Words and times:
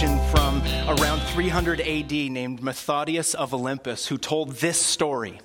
theologian 0.00 0.30
from 0.30 0.62
around 0.98 1.20
300 1.20 1.80
AD 1.80 2.10
named 2.10 2.62
Methodius 2.62 3.34
of 3.34 3.52
Olympus 3.52 4.06
who 4.06 4.16
told 4.16 4.52
this 4.52 4.80
story. 4.80 5.40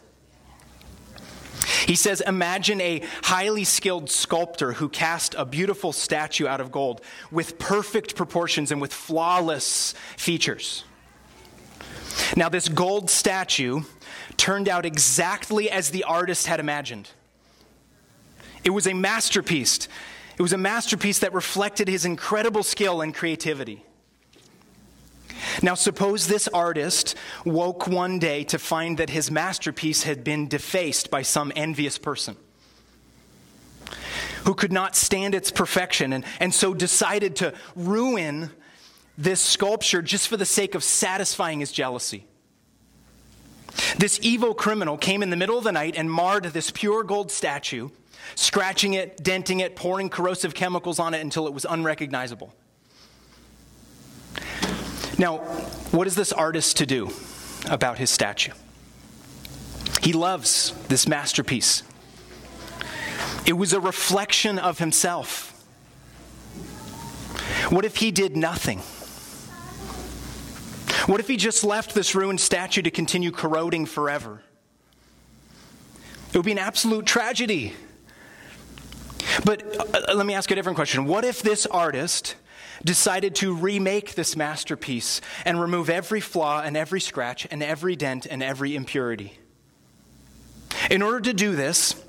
He 1.85 1.95
says, 1.95 2.21
Imagine 2.21 2.79
a 2.79 3.03
highly 3.23 3.65
skilled 3.65 4.09
sculptor 4.09 4.73
who 4.73 4.87
cast 4.87 5.35
a 5.35 5.45
beautiful 5.45 5.91
statue 5.91 6.47
out 6.47 6.61
of 6.61 6.71
gold 6.71 7.01
with 7.31 7.59
perfect 7.59 8.15
proportions 8.15 8.71
and 8.71 8.79
with 8.79 8.93
flawless 8.93 9.93
features. 10.15 10.85
Now, 12.37 12.47
this 12.47 12.69
gold 12.69 13.09
statue 13.09 13.81
turned 14.37 14.69
out 14.69 14.85
exactly 14.85 15.69
as 15.69 15.89
the 15.89 16.05
artist 16.05 16.47
had 16.47 16.61
imagined. 16.61 17.09
It 18.63 18.69
was 18.69 18.87
a 18.87 18.93
masterpiece. 18.93 19.89
It 20.37 20.41
was 20.41 20.53
a 20.53 20.57
masterpiece 20.57 21.19
that 21.19 21.33
reflected 21.33 21.89
his 21.89 22.05
incredible 22.05 22.63
skill 22.63 23.01
and 23.01 23.13
creativity. 23.13 23.84
Now, 25.61 25.75
suppose 25.75 26.27
this 26.27 26.47
artist 26.47 27.15
woke 27.45 27.87
one 27.87 28.19
day 28.19 28.43
to 28.45 28.59
find 28.59 28.97
that 28.97 29.09
his 29.09 29.31
masterpiece 29.31 30.03
had 30.03 30.23
been 30.23 30.47
defaced 30.47 31.09
by 31.09 31.21
some 31.21 31.51
envious 31.55 31.97
person 31.97 32.37
who 34.45 34.53
could 34.53 34.71
not 34.71 34.95
stand 34.95 35.33
its 35.35 35.51
perfection 35.51 36.13
and, 36.13 36.23
and 36.39 36.53
so 36.53 36.73
decided 36.73 37.35
to 37.37 37.53
ruin 37.75 38.51
this 39.17 39.41
sculpture 39.41 40.01
just 40.01 40.27
for 40.27 40.37
the 40.37 40.45
sake 40.45 40.75
of 40.75 40.83
satisfying 40.83 41.59
his 41.59 41.71
jealousy. 41.71 42.25
This 43.97 44.19
evil 44.21 44.53
criminal 44.53 44.97
came 44.97 45.23
in 45.23 45.29
the 45.29 45.35
middle 45.35 45.57
of 45.57 45.63
the 45.63 45.71
night 45.71 45.95
and 45.97 46.11
marred 46.11 46.45
this 46.45 46.71
pure 46.71 47.03
gold 47.03 47.31
statue, 47.31 47.89
scratching 48.35 48.93
it, 48.93 49.23
denting 49.23 49.59
it, 49.59 49.75
pouring 49.75 50.09
corrosive 50.09 50.53
chemicals 50.53 50.99
on 50.99 51.13
it 51.13 51.21
until 51.21 51.47
it 51.47 51.53
was 51.53 51.65
unrecognizable. 51.67 52.53
Now, 55.17 55.37
what 55.91 56.07
is 56.07 56.15
this 56.15 56.33
artist 56.33 56.77
to 56.77 56.85
do 56.85 57.09
about 57.69 57.97
his 57.97 58.09
statue? 58.09 58.51
He 60.01 60.13
loves 60.13 60.73
this 60.87 61.07
masterpiece. 61.07 61.83
It 63.45 63.53
was 63.53 63.73
a 63.73 63.79
reflection 63.79 64.59
of 64.59 64.79
himself. 64.79 65.51
What 67.69 67.85
if 67.85 67.97
he 67.97 68.11
did 68.11 68.35
nothing? 68.35 68.79
What 71.07 71.19
if 71.19 71.27
he 71.27 71.37
just 71.37 71.63
left 71.63 71.93
this 71.93 72.15
ruined 72.15 72.41
statue 72.41 72.81
to 72.81 72.91
continue 72.91 73.31
corroding 73.31 73.85
forever? 73.85 74.41
It 76.29 76.37
would 76.37 76.45
be 76.45 76.51
an 76.51 76.57
absolute 76.57 77.05
tragedy. 77.05 77.73
But 79.45 79.95
uh, 79.95 80.13
let 80.15 80.25
me 80.25 80.33
ask 80.33 80.51
a 80.51 80.55
different 80.55 80.75
question. 80.75 81.05
What 81.05 81.23
if 81.23 81.41
this 81.41 81.65
artist 81.65 82.35
decided 82.85 83.35
to 83.35 83.53
remake 83.53 84.15
this 84.15 84.37
masterpiece 84.37 85.19
and 85.43 85.59
remove 85.59 85.89
every 85.89 86.21
flaw 86.21 86.61
and 86.61 86.77
every 86.77 87.01
scratch 87.01 87.45
and 87.51 87.61
every 87.61 87.95
dent 87.95 88.25
and 88.25 88.41
every 88.41 88.75
impurity. 88.75 89.37
In 90.89 91.01
order 91.01 91.19
to 91.21 91.33
do 91.33 91.55
this, 91.55 92.01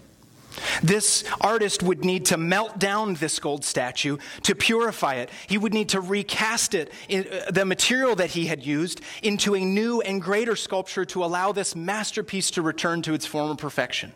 this 0.82 1.24
artist 1.40 1.82
would 1.82 2.04
need 2.04 2.26
to 2.26 2.36
melt 2.36 2.78
down 2.78 3.14
this 3.14 3.38
gold 3.38 3.64
statue 3.64 4.18
to 4.42 4.54
purify 4.54 5.14
it. 5.14 5.30
He 5.46 5.58
would 5.58 5.74
need 5.74 5.90
to 5.90 6.00
recast 6.00 6.74
it, 6.74 6.92
uh, 7.10 7.50
the 7.50 7.64
material 7.64 8.14
that 8.16 8.30
he 8.30 8.46
had 8.46 8.64
used, 8.64 9.00
into 9.22 9.54
a 9.54 9.60
new 9.60 10.00
and 10.00 10.20
greater 10.20 10.56
sculpture 10.56 11.04
to 11.06 11.24
allow 11.24 11.52
this 11.52 11.74
masterpiece 11.74 12.50
to 12.52 12.62
return 12.62 13.02
to 13.02 13.14
its 13.14 13.26
former 13.26 13.54
perfection. 13.54 14.12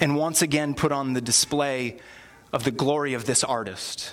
And 0.00 0.16
once 0.16 0.42
again 0.42 0.74
put 0.74 0.92
on 0.92 1.12
the 1.12 1.20
display 1.20 1.98
of 2.52 2.64
the 2.64 2.70
glory 2.70 3.14
of 3.14 3.24
this 3.24 3.44
artist. 3.44 4.12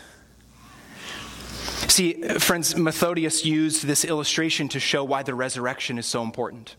See, 1.88 2.22
friends, 2.40 2.76
Methodius 2.76 3.44
used 3.46 3.86
this 3.86 4.06
illustration 4.06 4.70
to 4.70 4.80
show 4.80 5.04
why 5.04 5.24
the 5.24 5.36
resurrection 5.36 5.98
is 5.98 6.06
so 6.06 6.22
important. 6.22 6.76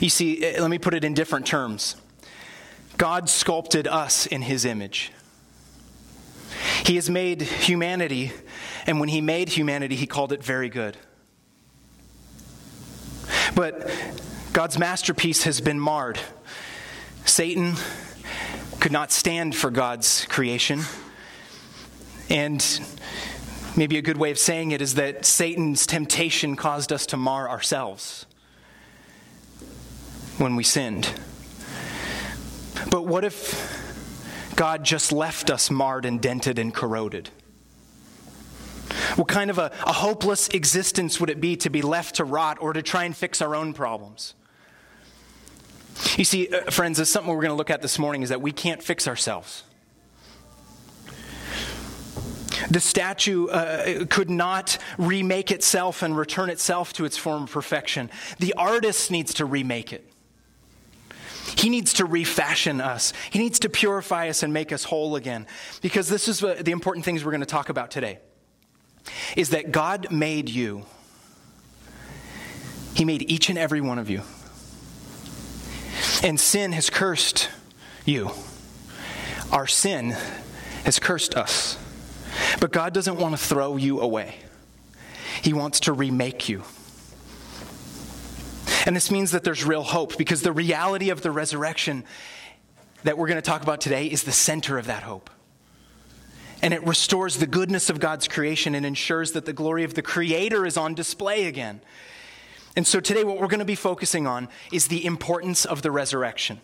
You 0.00 0.10
see, 0.10 0.44
eh, 0.44 0.60
let 0.60 0.70
me 0.70 0.78
put 0.78 0.94
it 0.94 1.04
in 1.04 1.14
different 1.14 1.46
terms. 1.46 1.96
God 2.96 3.28
sculpted 3.28 3.86
us 3.86 4.26
in 4.26 4.42
his 4.42 4.64
image. 4.64 5.12
He 6.84 6.96
has 6.96 7.08
made 7.08 7.42
humanity, 7.42 8.32
and 8.86 9.00
when 9.00 9.08
he 9.08 9.20
made 9.20 9.48
humanity, 9.48 9.96
he 9.96 10.06
called 10.06 10.32
it 10.32 10.42
very 10.42 10.68
good. 10.68 10.96
But 13.54 13.90
God's 14.52 14.78
masterpiece 14.78 15.44
has 15.44 15.60
been 15.60 15.80
marred. 15.80 16.18
Satan 17.24 17.74
could 18.80 18.92
not 18.92 19.10
stand 19.10 19.56
for 19.56 19.70
God's 19.70 20.26
creation. 20.26 20.82
And 22.30 22.80
maybe 23.76 23.98
a 23.98 24.02
good 24.02 24.16
way 24.16 24.30
of 24.30 24.38
saying 24.38 24.70
it 24.70 24.80
is 24.80 24.94
that 24.94 25.24
Satan's 25.24 25.86
temptation 25.86 26.56
caused 26.56 26.92
us 26.92 27.06
to 27.06 27.16
mar 27.16 27.48
ourselves 27.48 28.26
when 30.38 30.56
we 30.56 30.64
sinned. 30.64 31.12
But 32.90 33.06
what 33.06 33.24
if 33.24 33.82
God 34.56 34.84
just 34.84 35.12
left 35.12 35.50
us 35.50 35.70
marred 35.70 36.04
and 36.04 36.20
dented 36.20 36.58
and 36.58 36.72
corroded? 36.72 37.30
What 39.16 39.28
kind 39.28 39.50
of 39.50 39.58
a, 39.58 39.70
a, 39.86 39.92
hopeless 39.92 40.48
existence 40.48 41.20
would 41.20 41.30
it 41.30 41.40
be 41.40 41.56
to 41.56 41.70
be 41.70 41.82
left 41.82 42.16
to 42.16 42.24
rot 42.24 42.58
or 42.60 42.72
to 42.72 42.82
try 42.82 43.04
and 43.04 43.16
fix 43.16 43.40
our 43.40 43.54
own 43.54 43.72
problems? 43.72 44.34
You 46.16 46.24
see, 46.24 46.48
uh, 46.48 46.70
friends, 46.70 46.98
this 46.98 47.08
is 47.08 47.12
something 47.12 47.32
we're 47.32 47.40
going 47.40 47.50
to 47.50 47.56
look 47.56 47.70
at 47.70 47.82
this 47.82 47.98
morning 47.98 48.22
is 48.22 48.28
that 48.28 48.40
we 48.40 48.52
can't 48.52 48.82
fix 48.82 49.06
ourselves. 49.06 49.62
The 52.70 52.80
statue 52.80 53.48
uh, 53.48 54.06
could 54.06 54.30
not 54.30 54.78
remake 54.98 55.50
itself 55.50 56.02
and 56.02 56.16
return 56.16 56.50
itself 56.50 56.92
to 56.94 57.04
its 57.04 57.16
former 57.16 57.46
perfection. 57.46 58.10
The 58.38 58.54
artist 58.54 59.10
needs 59.10 59.34
to 59.34 59.44
remake 59.44 59.92
it. 59.92 60.10
He 61.56 61.68
needs 61.68 61.92
to 61.94 62.04
refashion 62.04 62.80
us. 62.80 63.12
He 63.30 63.38
needs 63.38 63.58
to 63.60 63.68
purify 63.68 64.28
us 64.28 64.42
and 64.42 64.52
make 64.52 64.72
us 64.72 64.84
whole 64.84 65.14
again. 65.16 65.46
Because 65.82 66.08
this 66.08 66.26
is 66.26 66.40
the 66.40 66.70
important 66.70 67.04
things 67.04 67.24
we're 67.24 67.32
going 67.32 67.40
to 67.40 67.46
talk 67.46 67.68
about 67.68 67.90
today. 67.90 68.18
Is 69.36 69.50
that 69.50 69.70
God 69.70 70.10
made 70.10 70.48
you. 70.48 70.84
He 72.94 73.04
made 73.04 73.30
each 73.30 73.50
and 73.50 73.58
every 73.58 73.80
one 73.80 73.98
of 73.98 74.08
you. 74.08 74.22
And 76.22 76.40
sin 76.40 76.72
has 76.72 76.88
cursed 76.88 77.50
you. 78.06 78.30
Our 79.52 79.66
sin 79.66 80.16
has 80.84 80.98
cursed 80.98 81.34
us. 81.34 81.76
But 82.60 82.72
God 82.72 82.92
doesn't 82.94 83.16
want 83.16 83.36
to 83.36 83.42
throw 83.42 83.76
you 83.76 84.00
away, 84.00 84.36
He 85.42 85.52
wants 85.52 85.80
to 85.80 85.92
remake 85.92 86.48
you. 86.48 86.62
And 88.86 88.94
this 88.94 89.10
means 89.10 89.30
that 89.30 89.44
there's 89.44 89.64
real 89.64 89.82
hope 89.82 90.18
because 90.18 90.42
the 90.42 90.52
reality 90.52 91.08
of 91.10 91.22
the 91.22 91.30
resurrection 91.30 92.04
that 93.02 93.16
we're 93.16 93.28
going 93.28 93.38
to 93.38 93.42
talk 93.42 93.62
about 93.62 93.80
today 93.80 94.06
is 94.06 94.24
the 94.24 94.32
center 94.32 94.78
of 94.78 94.86
that 94.86 95.02
hope. 95.02 95.30
And 96.62 96.72
it 96.74 96.86
restores 96.86 97.38
the 97.38 97.46
goodness 97.46 97.90
of 97.90 98.00
God's 98.00 98.28
creation 98.28 98.74
and 98.74 98.84
ensures 98.84 99.32
that 99.32 99.44
the 99.44 99.52
glory 99.52 99.84
of 99.84 99.94
the 99.94 100.02
Creator 100.02 100.66
is 100.66 100.76
on 100.76 100.94
display 100.94 101.46
again. 101.46 101.80
And 102.76 102.86
so 102.86 103.00
today, 103.00 103.22
what 103.22 103.38
we're 103.38 103.48
going 103.48 103.60
to 103.60 103.64
be 103.64 103.74
focusing 103.74 104.26
on 104.26 104.48
is 104.72 104.88
the 104.88 105.04
importance 105.04 105.64
of 105.64 105.82
the 105.82 105.90
resurrection 105.90 106.60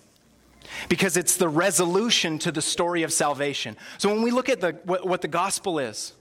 because 0.89 1.17
it's 1.17 1.37
the 1.37 1.49
resolution 1.49 2.39
to 2.41 2.53
the 2.53 2.63
story 2.63 3.03
of 3.03 3.13
salvation. 3.13 3.77
So 3.99 4.09
when 4.09 4.23
we 4.23 4.31
look 4.31 4.49
at 4.49 4.61
the, 4.61 4.73
what, 4.85 5.07
what, 5.07 5.21
the 5.23 5.29
gospel 5.29 5.79
is, 5.79 6.13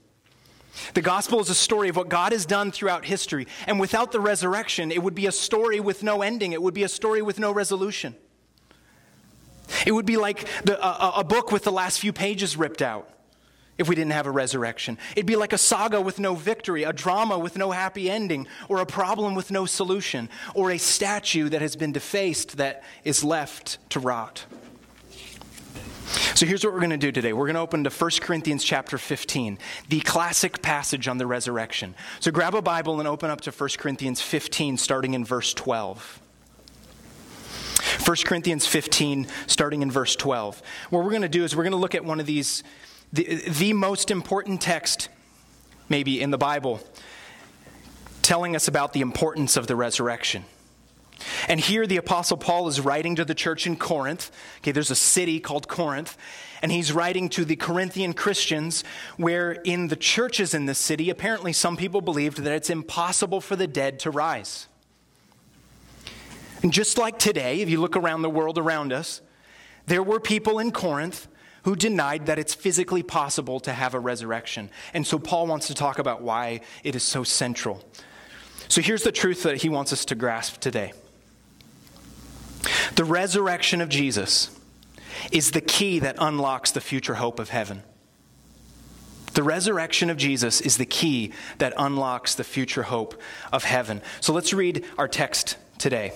the 0.94 1.02
gospel 1.02 1.40
is 1.40 1.50
a 1.50 1.54
story 1.54 1.88
of 1.88 1.96
what 1.96 2.08
God 2.08 2.32
has 2.32 2.46
done 2.46 2.70
throughout 2.70 3.04
history. 3.04 3.46
And 3.66 3.80
without 3.80 4.12
the 4.12 4.20
resurrection, 4.20 4.90
it 4.92 5.02
would 5.02 5.14
be 5.14 5.26
a 5.26 5.32
story 5.32 5.80
with 5.80 6.02
no 6.02 6.22
ending, 6.22 6.52
it 6.52 6.62
would 6.62 6.74
be 6.74 6.84
a 6.84 6.88
story 6.88 7.22
with 7.22 7.38
no 7.38 7.52
resolution. 7.52 8.14
It 9.86 9.92
would 9.92 10.06
be 10.06 10.16
like 10.16 10.48
the, 10.64 10.84
a, 10.84 11.20
a 11.20 11.24
book 11.24 11.52
with 11.52 11.62
the 11.62 11.72
last 11.72 12.00
few 12.00 12.12
pages 12.12 12.56
ripped 12.56 12.82
out 12.82 13.08
if 13.80 13.88
we 13.88 13.94
didn't 13.94 14.12
have 14.12 14.26
a 14.26 14.30
resurrection. 14.30 14.98
It'd 15.12 15.24
be 15.24 15.36
like 15.36 15.54
a 15.54 15.58
saga 15.58 16.02
with 16.02 16.20
no 16.20 16.34
victory, 16.34 16.84
a 16.84 16.92
drama 16.92 17.38
with 17.38 17.56
no 17.56 17.70
happy 17.70 18.10
ending, 18.10 18.46
or 18.68 18.78
a 18.78 18.86
problem 18.86 19.34
with 19.34 19.50
no 19.50 19.64
solution, 19.64 20.28
or 20.54 20.70
a 20.70 20.78
statue 20.78 21.48
that 21.48 21.62
has 21.62 21.76
been 21.76 21.90
defaced 21.90 22.58
that 22.58 22.84
is 23.04 23.24
left 23.24 23.78
to 23.88 23.98
rot. 23.98 24.44
So 26.34 26.44
here's 26.44 26.62
what 26.62 26.74
we're 26.74 26.80
going 26.80 26.90
to 26.90 26.98
do 26.98 27.10
today. 27.10 27.32
We're 27.32 27.46
going 27.46 27.54
to 27.54 27.60
open 27.60 27.84
to 27.84 27.90
1 27.90 28.10
Corinthians 28.20 28.64
chapter 28.64 28.98
15, 28.98 29.58
the 29.88 30.00
classic 30.00 30.60
passage 30.60 31.08
on 31.08 31.16
the 31.16 31.26
resurrection. 31.26 31.94
So 32.18 32.30
grab 32.30 32.54
a 32.54 32.60
Bible 32.60 32.98
and 32.98 33.08
open 33.08 33.30
up 33.30 33.40
to 33.42 33.50
1 33.50 33.70
Corinthians 33.78 34.20
15, 34.20 34.76
starting 34.76 35.14
in 35.14 35.24
verse 35.24 35.54
12. 35.54 36.20
1 38.04 38.16
Corinthians 38.26 38.66
15, 38.66 39.26
starting 39.46 39.80
in 39.80 39.90
verse 39.90 40.16
12. 40.16 40.62
What 40.90 41.02
we're 41.02 41.10
going 41.10 41.22
to 41.22 41.28
do 41.30 41.44
is 41.44 41.56
we're 41.56 41.62
going 41.62 41.72
to 41.72 41.78
look 41.78 41.94
at 41.94 42.04
one 42.04 42.20
of 42.20 42.26
these 42.26 42.62
the, 43.12 43.42
the 43.48 43.72
most 43.72 44.10
important 44.10 44.60
text, 44.60 45.08
maybe, 45.88 46.20
in 46.20 46.30
the 46.30 46.38
Bible, 46.38 46.80
telling 48.22 48.54
us 48.54 48.68
about 48.68 48.92
the 48.92 49.00
importance 49.00 49.56
of 49.56 49.66
the 49.66 49.76
resurrection. 49.76 50.44
And 51.48 51.60
here 51.60 51.86
the 51.86 51.96
Apostle 51.96 52.36
Paul 52.36 52.68
is 52.68 52.80
writing 52.80 53.16
to 53.16 53.24
the 53.24 53.34
church 53.34 53.66
in 53.66 53.76
Corinth. 53.76 54.30
Okay, 54.58 54.72
there's 54.72 54.90
a 54.90 54.96
city 54.96 55.40
called 55.40 55.68
Corinth. 55.68 56.16
And 56.62 56.70
he's 56.70 56.92
writing 56.92 57.28
to 57.30 57.44
the 57.44 57.56
Corinthian 57.56 58.12
Christians, 58.12 58.84
where 59.16 59.52
in 59.52 59.88
the 59.88 59.96
churches 59.96 60.52
in 60.52 60.66
this 60.66 60.78
city, 60.78 61.08
apparently 61.08 61.52
some 61.52 61.76
people 61.76 62.00
believed 62.00 62.38
that 62.38 62.52
it's 62.52 62.70
impossible 62.70 63.40
for 63.40 63.56
the 63.56 63.66
dead 63.66 63.98
to 64.00 64.10
rise. 64.10 64.66
And 66.62 66.72
just 66.72 66.98
like 66.98 67.18
today, 67.18 67.60
if 67.60 67.70
you 67.70 67.80
look 67.80 67.96
around 67.96 68.22
the 68.22 68.30
world 68.30 68.58
around 68.58 68.92
us, 68.92 69.22
there 69.86 70.02
were 70.02 70.20
people 70.20 70.58
in 70.58 70.70
Corinth 70.70 71.26
who 71.64 71.76
denied 71.76 72.26
that 72.26 72.38
it's 72.38 72.54
physically 72.54 73.02
possible 73.02 73.60
to 73.60 73.72
have 73.72 73.94
a 73.94 74.00
resurrection. 74.00 74.70
And 74.94 75.06
so 75.06 75.18
Paul 75.18 75.46
wants 75.46 75.66
to 75.68 75.74
talk 75.74 75.98
about 75.98 76.22
why 76.22 76.60
it 76.84 76.96
is 76.96 77.02
so 77.02 77.24
central. 77.24 77.84
So 78.68 78.80
here's 78.80 79.02
the 79.02 79.12
truth 79.12 79.42
that 79.42 79.58
he 79.58 79.68
wants 79.68 79.92
us 79.92 80.04
to 80.06 80.14
grasp 80.14 80.60
today 80.60 80.92
the 82.94 83.04
resurrection 83.04 83.80
of 83.80 83.88
Jesus 83.88 84.50
is 85.32 85.52
the 85.52 85.60
key 85.60 85.98
that 86.00 86.16
unlocks 86.18 86.70
the 86.70 86.80
future 86.80 87.14
hope 87.14 87.38
of 87.38 87.48
heaven. 87.48 87.82
The 89.32 89.42
resurrection 89.42 90.10
of 90.10 90.16
Jesus 90.16 90.60
is 90.60 90.76
the 90.76 90.86
key 90.86 91.32
that 91.58 91.72
unlocks 91.76 92.34
the 92.34 92.44
future 92.44 92.82
hope 92.82 93.20
of 93.52 93.64
heaven. 93.64 94.02
So 94.20 94.32
let's 94.32 94.52
read 94.52 94.84
our 94.98 95.08
text 95.08 95.56
today. 95.78 96.12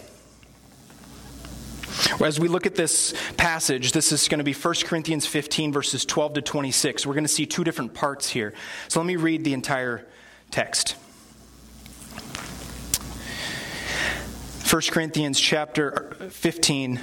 As 2.24 2.40
we 2.40 2.48
look 2.48 2.66
at 2.66 2.74
this 2.74 3.14
passage, 3.36 3.92
this 3.92 4.12
is 4.12 4.28
going 4.28 4.38
to 4.38 4.44
be 4.44 4.52
1 4.52 4.74
Corinthians 4.84 5.26
15, 5.26 5.72
verses 5.72 6.04
12 6.04 6.34
to 6.34 6.42
26. 6.42 7.06
We're 7.06 7.14
going 7.14 7.24
to 7.24 7.28
see 7.28 7.46
two 7.46 7.64
different 7.64 7.94
parts 7.94 8.28
here. 8.28 8.52
So 8.88 9.00
let 9.00 9.06
me 9.06 9.16
read 9.16 9.44
the 9.44 9.52
entire 9.52 10.06
text. 10.50 10.96
1 14.68 14.82
Corinthians 14.90 15.38
chapter 15.38 16.16
uh, 16.20 16.28
15, 16.30 17.00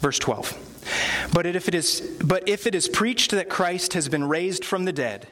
verse 0.00 0.18
12. 0.18 1.30
But 1.32 1.46
if, 1.46 1.68
it 1.68 1.74
is, 1.74 2.00
but 2.22 2.48
if 2.48 2.66
it 2.66 2.74
is 2.74 2.88
preached 2.88 3.30
that 3.30 3.48
Christ 3.48 3.94
has 3.94 4.08
been 4.08 4.24
raised 4.24 4.64
from 4.64 4.84
the 4.84 4.92
dead, 4.92 5.28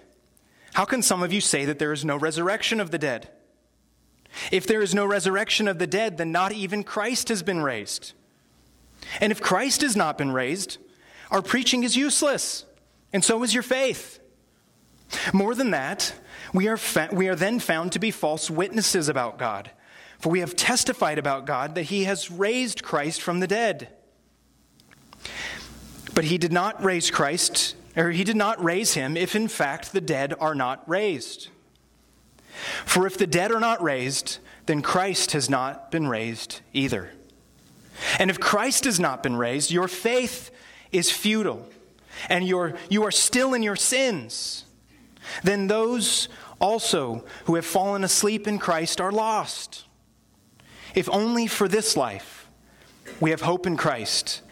how 0.75 0.85
can 0.85 1.03
some 1.03 1.23
of 1.23 1.33
you 1.33 1.41
say 1.41 1.67
that 1.67 1.79
there 1.79 1.93
is 1.93 2.05
no 2.05 2.17
resurrection 2.17 2.81
of 2.81 2.91
the 2.91 2.99
dead? 2.99 3.29
If 4.51 4.67
there 4.67 4.81
is 4.81 4.95
no 4.95 5.05
resurrection 5.05 5.69
of 5.69 5.79
the 5.79 5.87
dead, 5.87 6.17
then 6.17 6.33
not 6.33 6.53
even 6.53 6.85
Christ 6.85 7.29
has 7.29 7.43
been 7.43 7.61
raised. 7.61 8.15
And 9.21 9.33
if 9.33 9.41
Christ 9.41 9.83
has 9.83 9.97
not 9.97 10.19
been 10.19 10.33
raised, 10.33 10.79
our 11.31 11.43
preaching 11.43 11.83
is 11.83 11.97
useless, 11.97 12.65
and 13.13 13.25
so 13.25 13.43
is 13.43 13.55
your 13.55 13.63
faith. 13.63 14.21
More 15.33 15.55
than 15.55 15.71
that, 15.71 16.15
we 16.55 16.69
are, 16.69 16.77
fa- 16.77 17.11
we 17.13 17.29
are 17.29 17.35
then 17.35 17.59
found 17.59 17.93
to 17.93 17.99
be 17.99 18.11
false 18.11 18.51
witnesses 18.51 19.09
about 19.09 19.39
God 19.39 19.71
for 20.23 20.29
we 20.29 20.39
have 20.39 20.55
testified 20.55 21.19
about 21.19 21.47
God 21.47 21.75
that 21.75 21.85
he 21.85 22.05
has 22.05 22.31
raised 22.31 22.85
Christ 22.85 23.21
from 23.21 23.41
the 23.41 23.49
dead. 23.49 23.89
But 26.15 26.27
he 26.27 26.39
did 26.39 26.53
not 26.53 26.83
raise 26.83 27.11
Christ, 27.11 27.75
or 27.97 28.13
he 28.13 28.23
did 28.23 28.37
not 28.37 28.63
raise 28.63 28.95
him 28.95 29.17
if 29.17 29.35
in 29.35 29.49
fact 29.49 29.93
the 29.93 30.01
dead 30.01 30.33
are 30.39 30.55
not 30.55 30.89
raised. 30.89 31.49
For 32.85 33.05
if 33.05 33.19
the 33.19 33.27
dead 33.27 33.51
are 33.51 33.59
not 33.59 33.83
raised, 33.83 34.39
then 34.67 34.81
Christ 34.81 35.33
has 35.33 35.51
not 35.51 35.91
been 35.91 36.07
raised 36.07 36.61
either. 36.73 37.11
And 38.19 38.31
if 38.31 38.41
Christ 38.41 38.85
has 38.85 38.99
not 38.99 39.23
been 39.23 39.37
raised, 39.37 39.71
your 39.71 39.89
faith 39.89 40.51
is 40.91 41.11
futile, 41.11 41.69
and 42.29 42.47
you 42.47 42.75
you 42.89 43.05
are 43.05 43.11
still 43.11 43.55
in 43.55 43.63
your 43.63 43.77
sins. 43.77 44.65
Then 45.43 45.67
those 45.67 46.29
also 46.61 47.25
who 47.45 47.55
have 47.55 47.67
fallen 47.67 48.05
asleep 48.05 48.47
in 48.47 48.59
Christ 48.59 49.01
are 49.01 49.13
lost. 49.13 49.85
If 50.95 51.09
only 51.11 51.47
for 51.47 51.69
this 51.69 51.97
life 51.97 52.49
we 53.21 53.31
have 53.31 53.43
hope 53.43 53.67
in 53.67 53.77
Christ, 53.77 54.43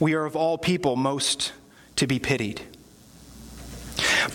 we 0.00 0.14
are 0.14 0.24
of 0.24 0.36
all 0.36 0.58
people 0.58 0.96
most 0.96 1.52
to 1.96 2.06
be 2.06 2.18
pitied. 2.18 2.62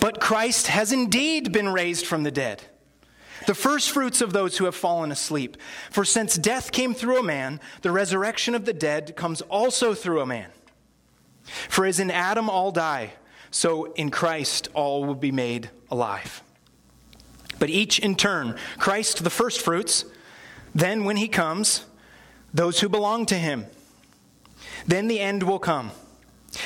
But 0.00 0.20
Christ 0.20 0.66
has 0.66 0.92
indeed 0.92 1.52
been 1.52 1.68
raised 1.68 2.06
from 2.06 2.22
the 2.22 2.30
dead, 2.30 2.62
the 3.46 3.54
first 3.54 3.90
fruits 3.90 4.20
of 4.20 4.32
those 4.32 4.58
who 4.58 4.64
have 4.64 4.74
fallen 4.74 5.12
asleep. 5.12 5.56
For 5.90 6.04
since 6.04 6.36
death 6.36 6.72
came 6.72 6.94
through 6.94 7.18
a 7.18 7.24
man, 7.24 7.60
the 7.82 7.90
resurrection 7.90 8.54
of 8.54 8.64
the 8.64 8.72
dead 8.72 9.16
comes 9.16 9.40
also 9.42 9.94
through 9.94 10.20
a 10.20 10.26
man. 10.26 10.50
For 11.68 11.84
as 11.84 12.00
in 12.00 12.10
Adam 12.10 12.48
all 12.48 12.72
die, 12.72 13.12
so 13.50 13.92
in 13.92 14.10
Christ 14.10 14.68
all 14.74 15.04
will 15.04 15.14
be 15.14 15.32
made 15.32 15.70
alive. 15.90 16.42
But 17.58 17.70
each 17.70 17.98
in 17.98 18.16
turn, 18.16 18.56
Christ 18.78 19.22
the 19.22 19.30
first 19.30 19.60
fruits, 19.60 20.04
then, 20.74 21.04
when 21.04 21.16
he 21.16 21.28
comes, 21.28 21.84
those 22.52 22.80
who 22.80 22.88
belong 22.88 23.26
to 23.26 23.36
him. 23.36 23.66
Then 24.86 25.06
the 25.06 25.20
end 25.20 25.44
will 25.44 25.60
come, 25.60 25.92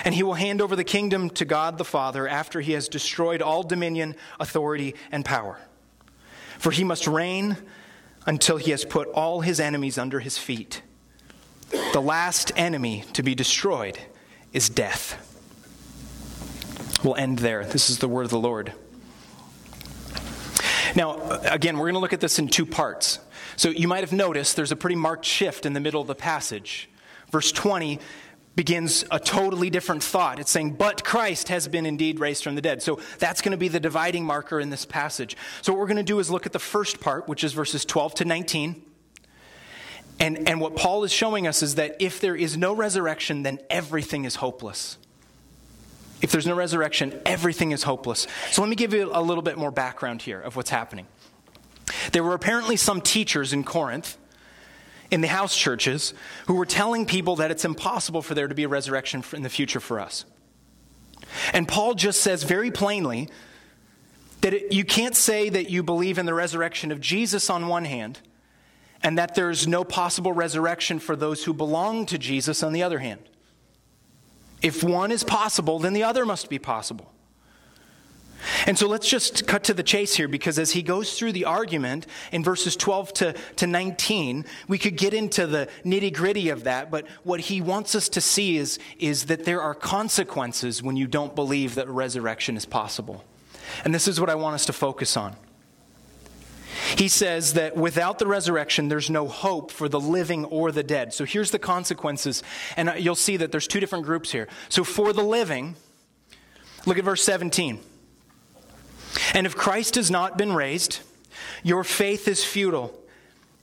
and 0.04 0.14
he 0.14 0.22
will 0.22 0.34
hand 0.34 0.62
over 0.62 0.74
the 0.74 0.84
kingdom 0.84 1.28
to 1.30 1.44
God 1.44 1.76
the 1.76 1.84
Father 1.84 2.26
after 2.26 2.62
he 2.62 2.72
has 2.72 2.88
destroyed 2.88 3.42
all 3.42 3.62
dominion, 3.62 4.16
authority, 4.40 4.94
and 5.12 5.24
power. 5.24 5.58
For 6.58 6.70
he 6.70 6.84
must 6.84 7.06
reign 7.06 7.56
until 8.26 8.56
he 8.56 8.72
has 8.72 8.84
put 8.84 9.08
all 9.08 9.40
his 9.40 9.58
enemies 9.60 9.96
under 9.96 10.20
his 10.20 10.36
feet. 10.36 10.82
The 11.92 12.00
last 12.00 12.52
enemy 12.56 13.04
to 13.14 13.22
be 13.22 13.34
destroyed 13.34 13.98
is 14.52 14.68
death. 14.68 15.24
We'll 17.04 17.16
end 17.16 17.38
there. 17.38 17.64
This 17.64 17.90
is 17.90 17.98
the 17.98 18.08
word 18.08 18.24
of 18.24 18.30
the 18.30 18.38
Lord. 18.38 18.72
Now, 20.96 21.40
again, 21.42 21.76
we're 21.76 21.86
going 21.86 21.94
to 21.94 22.00
look 22.00 22.12
at 22.12 22.20
this 22.20 22.38
in 22.38 22.48
two 22.48 22.66
parts. 22.66 23.20
So 23.56 23.68
you 23.70 23.88
might 23.88 24.00
have 24.00 24.12
noticed 24.12 24.56
there's 24.56 24.72
a 24.72 24.76
pretty 24.76 24.96
marked 24.96 25.24
shift 25.24 25.66
in 25.66 25.72
the 25.72 25.80
middle 25.80 26.00
of 26.00 26.06
the 26.06 26.14
passage. 26.14 26.88
Verse 27.30 27.52
20 27.52 28.00
begins 28.58 29.04
a 29.12 29.20
totally 29.20 29.70
different 29.70 30.02
thought. 30.02 30.40
It's 30.40 30.50
saying, 30.50 30.72
But 30.72 31.04
Christ 31.04 31.48
has 31.48 31.68
been 31.68 31.86
indeed 31.86 32.18
raised 32.18 32.42
from 32.42 32.56
the 32.56 32.60
dead. 32.60 32.82
So 32.82 32.98
that's 33.20 33.40
going 33.40 33.52
to 33.52 33.56
be 33.56 33.68
the 33.68 33.78
dividing 33.78 34.24
marker 34.24 34.58
in 34.58 34.68
this 34.68 34.84
passage. 34.84 35.36
So 35.62 35.72
what 35.72 35.78
we're 35.78 35.86
going 35.86 35.98
to 35.98 36.02
do 36.02 36.18
is 36.18 36.28
look 36.28 36.44
at 36.44 36.52
the 36.52 36.58
first 36.58 36.98
part, 36.98 37.28
which 37.28 37.44
is 37.44 37.52
verses 37.52 37.84
12 37.84 38.16
to 38.16 38.24
19. 38.24 38.82
And, 40.18 40.48
and 40.48 40.60
what 40.60 40.74
Paul 40.74 41.04
is 41.04 41.12
showing 41.12 41.46
us 41.46 41.62
is 41.62 41.76
that 41.76 41.94
if 42.00 42.20
there 42.20 42.34
is 42.34 42.56
no 42.56 42.74
resurrection, 42.74 43.44
then 43.44 43.60
everything 43.70 44.24
is 44.24 44.34
hopeless. 44.34 44.98
If 46.20 46.32
there's 46.32 46.44
no 46.44 46.56
resurrection, 46.56 47.22
everything 47.24 47.70
is 47.70 47.84
hopeless. 47.84 48.26
So 48.50 48.60
let 48.60 48.68
me 48.68 48.74
give 48.74 48.92
you 48.92 49.08
a 49.12 49.22
little 49.22 49.42
bit 49.42 49.56
more 49.56 49.70
background 49.70 50.22
here 50.22 50.40
of 50.40 50.56
what's 50.56 50.70
happening. 50.70 51.06
There 52.10 52.24
were 52.24 52.34
apparently 52.34 52.74
some 52.74 53.02
teachers 53.02 53.52
in 53.52 53.62
Corinth, 53.62 54.18
in 55.10 55.20
the 55.20 55.28
house 55.28 55.56
churches, 55.56 56.12
who 56.46 56.54
were 56.54 56.66
telling 56.66 57.06
people 57.06 57.36
that 57.36 57.50
it's 57.50 57.64
impossible 57.64 58.22
for 58.22 58.34
there 58.34 58.48
to 58.48 58.54
be 58.54 58.64
a 58.64 58.68
resurrection 58.68 59.24
in 59.32 59.42
the 59.42 59.48
future 59.48 59.80
for 59.80 60.00
us. 60.00 60.24
And 61.52 61.66
Paul 61.66 61.94
just 61.94 62.20
says 62.20 62.42
very 62.42 62.70
plainly 62.70 63.28
that 64.40 64.54
it, 64.54 64.72
you 64.72 64.84
can't 64.84 65.16
say 65.16 65.48
that 65.48 65.70
you 65.70 65.82
believe 65.82 66.18
in 66.18 66.26
the 66.26 66.34
resurrection 66.34 66.92
of 66.92 67.00
Jesus 67.00 67.50
on 67.50 67.68
one 67.68 67.84
hand, 67.84 68.20
and 69.02 69.16
that 69.18 69.34
there's 69.34 69.66
no 69.66 69.84
possible 69.84 70.32
resurrection 70.32 70.98
for 70.98 71.16
those 71.16 71.44
who 71.44 71.54
belong 71.54 72.06
to 72.06 72.18
Jesus 72.18 72.62
on 72.62 72.72
the 72.72 72.82
other 72.82 72.98
hand. 72.98 73.20
If 74.60 74.82
one 74.82 75.12
is 75.12 75.22
possible, 75.22 75.78
then 75.78 75.92
the 75.92 76.02
other 76.02 76.26
must 76.26 76.48
be 76.48 76.58
possible. 76.58 77.12
And 78.66 78.78
so 78.78 78.86
let's 78.86 79.08
just 79.08 79.46
cut 79.46 79.64
to 79.64 79.74
the 79.74 79.82
chase 79.82 80.14
here 80.14 80.28
because 80.28 80.58
as 80.58 80.72
he 80.72 80.82
goes 80.82 81.18
through 81.18 81.32
the 81.32 81.44
argument 81.44 82.06
in 82.32 82.44
verses 82.44 82.76
12 82.76 83.12
to, 83.14 83.32
to 83.56 83.66
19, 83.66 84.44
we 84.68 84.78
could 84.78 84.96
get 84.96 85.14
into 85.14 85.46
the 85.46 85.68
nitty 85.84 86.14
gritty 86.14 86.48
of 86.50 86.64
that. 86.64 86.90
But 86.90 87.06
what 87.24 87.40
he 87.40 87.60
wants 87.60 87.94
us 87.94 88.08
to 88.10 88.20
see 88.20 88.56
is, 88.56 88.78
is 88.98 89.26
that 89.26 89.44
there 89.44 89.60
are 89.60 89.74
consequences 89.74 90.82
when 90.82 90.96
you 90.96 91.06
don't 91.06 91.34
believe 91.34 91.74
that 91.74 91.88
resurrection 91.88 92.56
is 92.56 92.64
possible. 92.64 93.24
And 93.84 93.94
this 93.94 94.08
is 94.08 94.20
what 94.20 94.30
I 94.30 94.34
want 94.34 94.54
us 94.54 94.66
to 94.66 94.72
focus 94.72 95.16
on. 95.16 95.36
He 96.96 97.08
says 97.08 97.54
that 97.54 97.76
without 97.76 98.18
the 98.18 98.26
resurrection, 98.26 98.88
there's 98.88 99.10
no 99.10 99.26
hope 99.26 99.70
for 99.70 99.88
the 99.88 100.00
living 100.00 100.44
or 100.44 100.70
the 100.72 100.82
dead. 100.82 101.12
So 101.12 101.24
here's 101.24 101.50
the 101.50 101.58
consequences. 101.58 102.42
And 102.76 102.90
uh, 102.90 102.92
you'll 102.94 103.14
see 103.14 103.36
that 103.38 103.50
there's 103.50 103.66
two 103.66 103.80
different 103.80 104.04
groups 104.04 104.32
here. 104.32 104.48
So 104.68 104.84
for 104.84 105.12
the 105.12 105.22
living, 105.22 105.76
look 106.86 106.98
at 106.98 107.04
verse 107.04 107.22
17. 107.24 107.80
And 109.34 109.46
if 109.46 109.56
Christ 109.56 109.94
has 109.96 110.10
not 110.10 110.36
been 110.36 110.52
raised, 110.52 111.00
your 111.62 111.84
faith 111.84 112.28
is 112.28 112.44
futile 112.44 112.98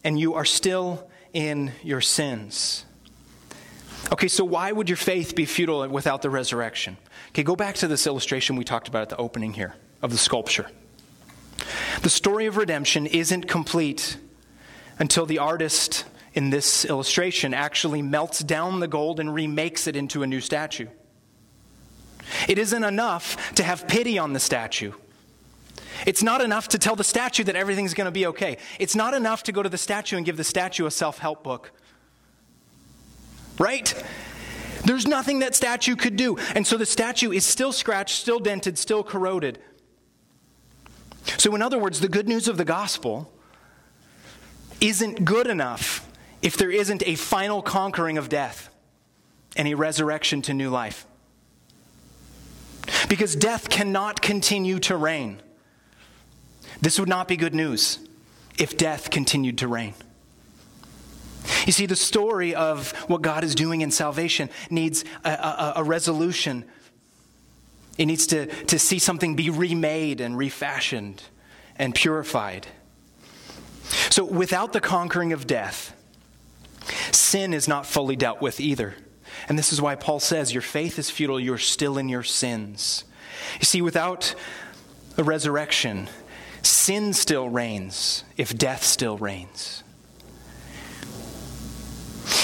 and 0.03 0.19
you 0.19 0.35
are 0.35 0.45
still 0.45 1.09
in 1.33 1.71
your 1.83 2.01
sins. 2.01 2.85
Okay, 4.11 4.27
so 4.27 4.45
why 4.45 4.71
would 4.71 4.87
your 4.87 4.97
faith 4.97 5.35
be 5.35 5.45
futile 5.45 5.87
without 5.87 6.21
the 6.21 6.29
resurrection? 6.29 6.97
Okay, 7.29 7.43
go 7.43 7.55
back 7.55 7.75
to 7.75 7.87
this 7.87 8.05
illustration 8.05 8.55
we 8.55 8.63
talked 8.63 8.87
about 8.87 9.03
at 9.03 9.09
the 9.09 9.17
opening 9.17 9.53
here 9.53 9.75
of 10.01 10.11
the 10.11 10.17
sculpture. 10.17 10.69
The 12.01 12.09
story 12.09 12.45
of 12.45 12.57
redemption 12.57 13.07
isn't 13.07 13.47
complete 13.47 14.17
until 14.99 15.25
the 15.25 15.39
artist 15.39 16.05
in 16.33 16.49
this 16.49 16.85
illustration 16.85 17.53
actually 17.53 18.01
melts 18.01 18.39
down 18.39 18.79
the 18.79 18.87
gold 18.87 19.19
and 19.19 19.33
remakes 19.33 19.87
it 19.87 19.95
into 19.95 20.21
a 20.21 20.27
new 20.27 20.41
statue. 20.41 20.87
It 22.47 22.57
isn't 22.57 22.83
enough 22.83 23.53
to 23.55 23.63
have 23.63 23.87
pity 23.87 24.17
on 24.17 24.33
the 24.33 24.39
statue. 24.39 24.91
It's 26.05 26.23
not 26.23 26.41
enough 26.41 26.67
to 26.69 26.77
tell 26.77 26.95
the 26.95 27.03
statue 27.03 27.43
that 27.45 27.55
everything's 27.55 27.93
going 27.93 28.05
to 28.05 28.11
be 28.11 28.25
okay. 28.27 28.57
It's 28.79 28.95
not 28.95 29.13
enough 29.13 29.43
to 29.43 29.51
go 29.51 29.63
to 29.63 29.69
the 29.69 29.77
statue 29.77 30.17
and 30.17 30.25
give 30.25 30.37
the 30.37 30.43
statue 30.43 30.85
a 30.85 30.91
self 30.91 31.19
help 31.19 31.43
book. 31.43 31.71
right? 33.59 34.03
There's 34.83 35.07
nothing 35.07 35.39
that 35.39 35.55
statue 35.55 35.95
could 35.95 36.15
do. 36.15 36.37
And 36.53 36.65
so 36.67 36.77
the 36.77 36.85
statue 36.85 37.31
is 37.31 37.45
still 37.45 37.71
scratched, 37.71 38.15
still 38.19 38.39
dented, 38.39 38.77
still 38.77 39.03
corroded. 39.03 39.59
So, 41.37 41.55
in 41.55 41.61
other 41.61 41.79
words, 41.79 42.01
the 42.01 42.07
good 42.07 42.27
news 42.27 42.47
of 42.47 42.57
the 42.57 42.65
gospel 42.65 43.31
isn't 44.79 45.25
good 45.25 45.47
enough 45.47 46.07
if 46.41 46.57
there 46.57 46.69
isn't 46.69 47.01
a 47.07 47.15
final 47.15 47.63
conquering 47.63 48.17
of 48.17 48.29
death 48.29 48.69
and 49.55 49.67
a 49.67 49.73
resurrection 49.73 50.41
to 50.43 50.53
new 50.53 50.69
life. 50.69 51.07
Because 53.09 53.35
death 53.35 53.69
cannot 53.69 54.21
continue 54.21 54.77
to 54.79 54.95
reign. 54.95 55.41
This 56.85 56.99
would 56.99 57.09
not 57.09 57.27
be 57.27 57.35
good 57.35 57.55
news 57.55 57.97
if 58.59 58.77
death 58.77 59.09
continued 59.09 59.57
to 59.57 59.67
reign. 59.67 59.95
You 61.65 61.71
see, 61.71 61.87
the 61.87 61.95
story 61.95 62.53
of 62.53 62.91
what 63.07 63.23
God 63.23 63.43
is 63.43 63.55
doing 63.55 63.81
in 63.81 63.89
salvation 63.89 64.51
needs 64.69 65.03
a, 65.23 65.31
a, 65.31 65.73
a, 65.77 65.83
resolution. 65.83 66.63
It 67.97 68.05
needs 68.05 68.27
to, 68.27 68.45
to 68.65 68.77
see 68.77 68.99
something 68.99 69.35
be 69.35 69.49
remade 69.49 70.21
and 70.21 70.37
refashioned 70.37 71.23
and 71.75 71.95
purified. 71.95 72.67
So, 74.11 74.23
without 74.23 74.71
the 74.71 74.79
conquering 74.79 75.33
of 75.33 75.47
death, 75.47 75.91
sin 77.11 77.55
is 77.55 77.67
not 77.67 77.87
fully 77.87 78.15
dealt 78.15 78.43
with 78.43 78.59
either. 78.59 78.93
And 79.49 79.57
this 79.57 79.73
is 79.73 79.81
why 79.81 79.95
Paul 79.95 80.19
says, 80.19 80.53
Your 80.53 80.61
faith 80.61 80.99
is 80.99 81.09
futile, 81.09 81.39
you're 81.39 81.57
still 81.57 81.97
in 81.97 82.09
your 82.09 82.21
sins. 82.21 83.05
You 83.59 83.65
see, 83.65 83.81
without 83.81 84.35
a 85.17 85.23
resurrection, 85.23 86.09
sin 86.85 87.13
still 87.13 87.49
reigns 87.49 88.23
if 88.37 88.55
death 88.55 88.83
still 88.83 89.17
reigns. 89.17 89.81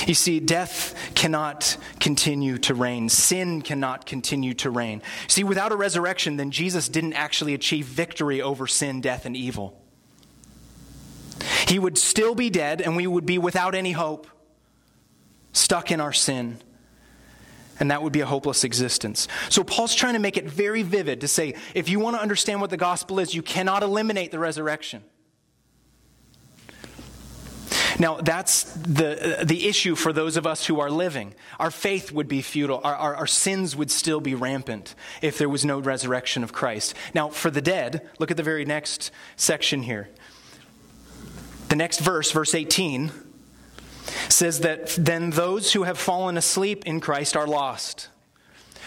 You 0.07 0.15
see, 0.15 0.39
death 0.39 0.95
cannot 1.13 1.77
continue 1.99 2.57
to 2.57 2.73
reign. 2.73 3.07
Sin 3.07 3.61
cannot 3.61 4.07
continue 4.07 4.55
to 4.55 4.71
reign. 4.71 5.03
See, 5.27 5.43
without 5.43 5.71
a 5.71 5.75
resurrection, 5.75 6.37
then 6.37 6.49
Jesus 6.49 6.89
didn't 6.89 7.13
actually 7.13 7.53
achieve 7.53 7.85
victory 7.85 8.41
over 8.41 8.65
sin, 8.65 8.99
death, 8.99 9.27
and 9.27 9.37
evil. 9.37 9.79
He 11.67 11.77
would 11.77 11.99
still 11.99 12.33
be 12.33 12.49
dead, 12.49 12.81
and 12.81 12.95
we 12.95 13.05
would 13.05 13.27
be 13.27 13.37
without 13.37 13.75
any 13.75 13.91
hope, 13.91 14.25
stuck 15.53 15.91
in 15.91 16.01
our 16.01 16.13
sin. 16.13 16.57
And 17.81 17.89
that 17.89 18.01
would 18.03 18.13
be 18.13 18.21
a 18.21 18.25
hopeless 18.25 18.63
existence. 18.63 19.27
So, 19.49 19.63
Paul's 19.63 19.95
trying 19.95 20.13
to 20.13 20.19
make 20.19 20.37
it 20.37 20.45
very 20.45 20.83
vivid 20.83 21.21
to 21.21 21.27
say 21.27 21.55
if 21.73 21.89
you 21.89 21.99
want 21.99 22.15
to 22.15 22.21
understand 22.21 22.61
what 22.61 22.69
the 22.69 22.77
gospel 22.77 23.19
is, 23.19 23.33
you 23.33 23.41
cannot 23.41 23.81
eliminate 23.81 24.31
the 24.31 24.39
resurrection. 24.39 25.03
Now, 27.99 28.15
that's 28.15 28.63
the, 28.63 29.43
the 29.43 29.67
issue 29.67 29.95
for 29.95 30.13
those 30.13 30.37
of 30.37 30.47
us 30.47 30.65
who 30.65 30.79
are 30.79 30.89
living. 30.89 31.33
Our 31.59 31.71
faith 31.71 32.11
would 32.11 32.27
be 32.27 32.41
futile, 32.41 32.81
our, 32.83 32.95
our, 32.95 33.15
our, 33.15 33.27
sins 33.27 33.75
would 33.75 33.91
still 33.91 34.19
be 34.19 34.33
rampant 34.33 34.95
if 35.21 35.37
there 35.37 35.49
was 35.49 35.65
no 35.65 35.79
resurrection 35.79 36.43
of 36.43 36.53
Christ. 36.53 36.95
Now, 37.13 37.29
for 37.29 37.51
the 37.51 37.61
dead, 37.61 38.07
look 38.19 38.31
at 38.31 38.37
the 38.37 38.43
very 38.43 38.65
next 38.65 39.11
section 39.35 39.83
here. 39.83 40.09
The 41.69 41.75
next 41.75 41.99
verse, 41.99 42.31
verse 42.31 42.55
18, 42.55 43.11
says 44.29 44.61
that 44.61 44.87
then 44.97 45.31
those 45.31 45.73
who 45.73 45.83
have 45.83 45.97
fallen 45.97 46.37
asleep 46.37 46.85
in 46.85 46.99
Christ 46.99 47.35
are 47.35 47.47
lost. 47.47 48.09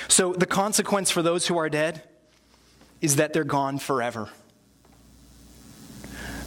So 0.09 0.33
the 0.33 0.47
consequence 0.47 1.11
for 1.11 1.23
those 1.23 1.47
who 1.47 1.57
are 1.57 1.69
dead 1.69 2.03
is 3.01 3.17
that 3.17 3.33
they're 3.33 3.45
gone 3.45 3.79
forever, 3.79 4.29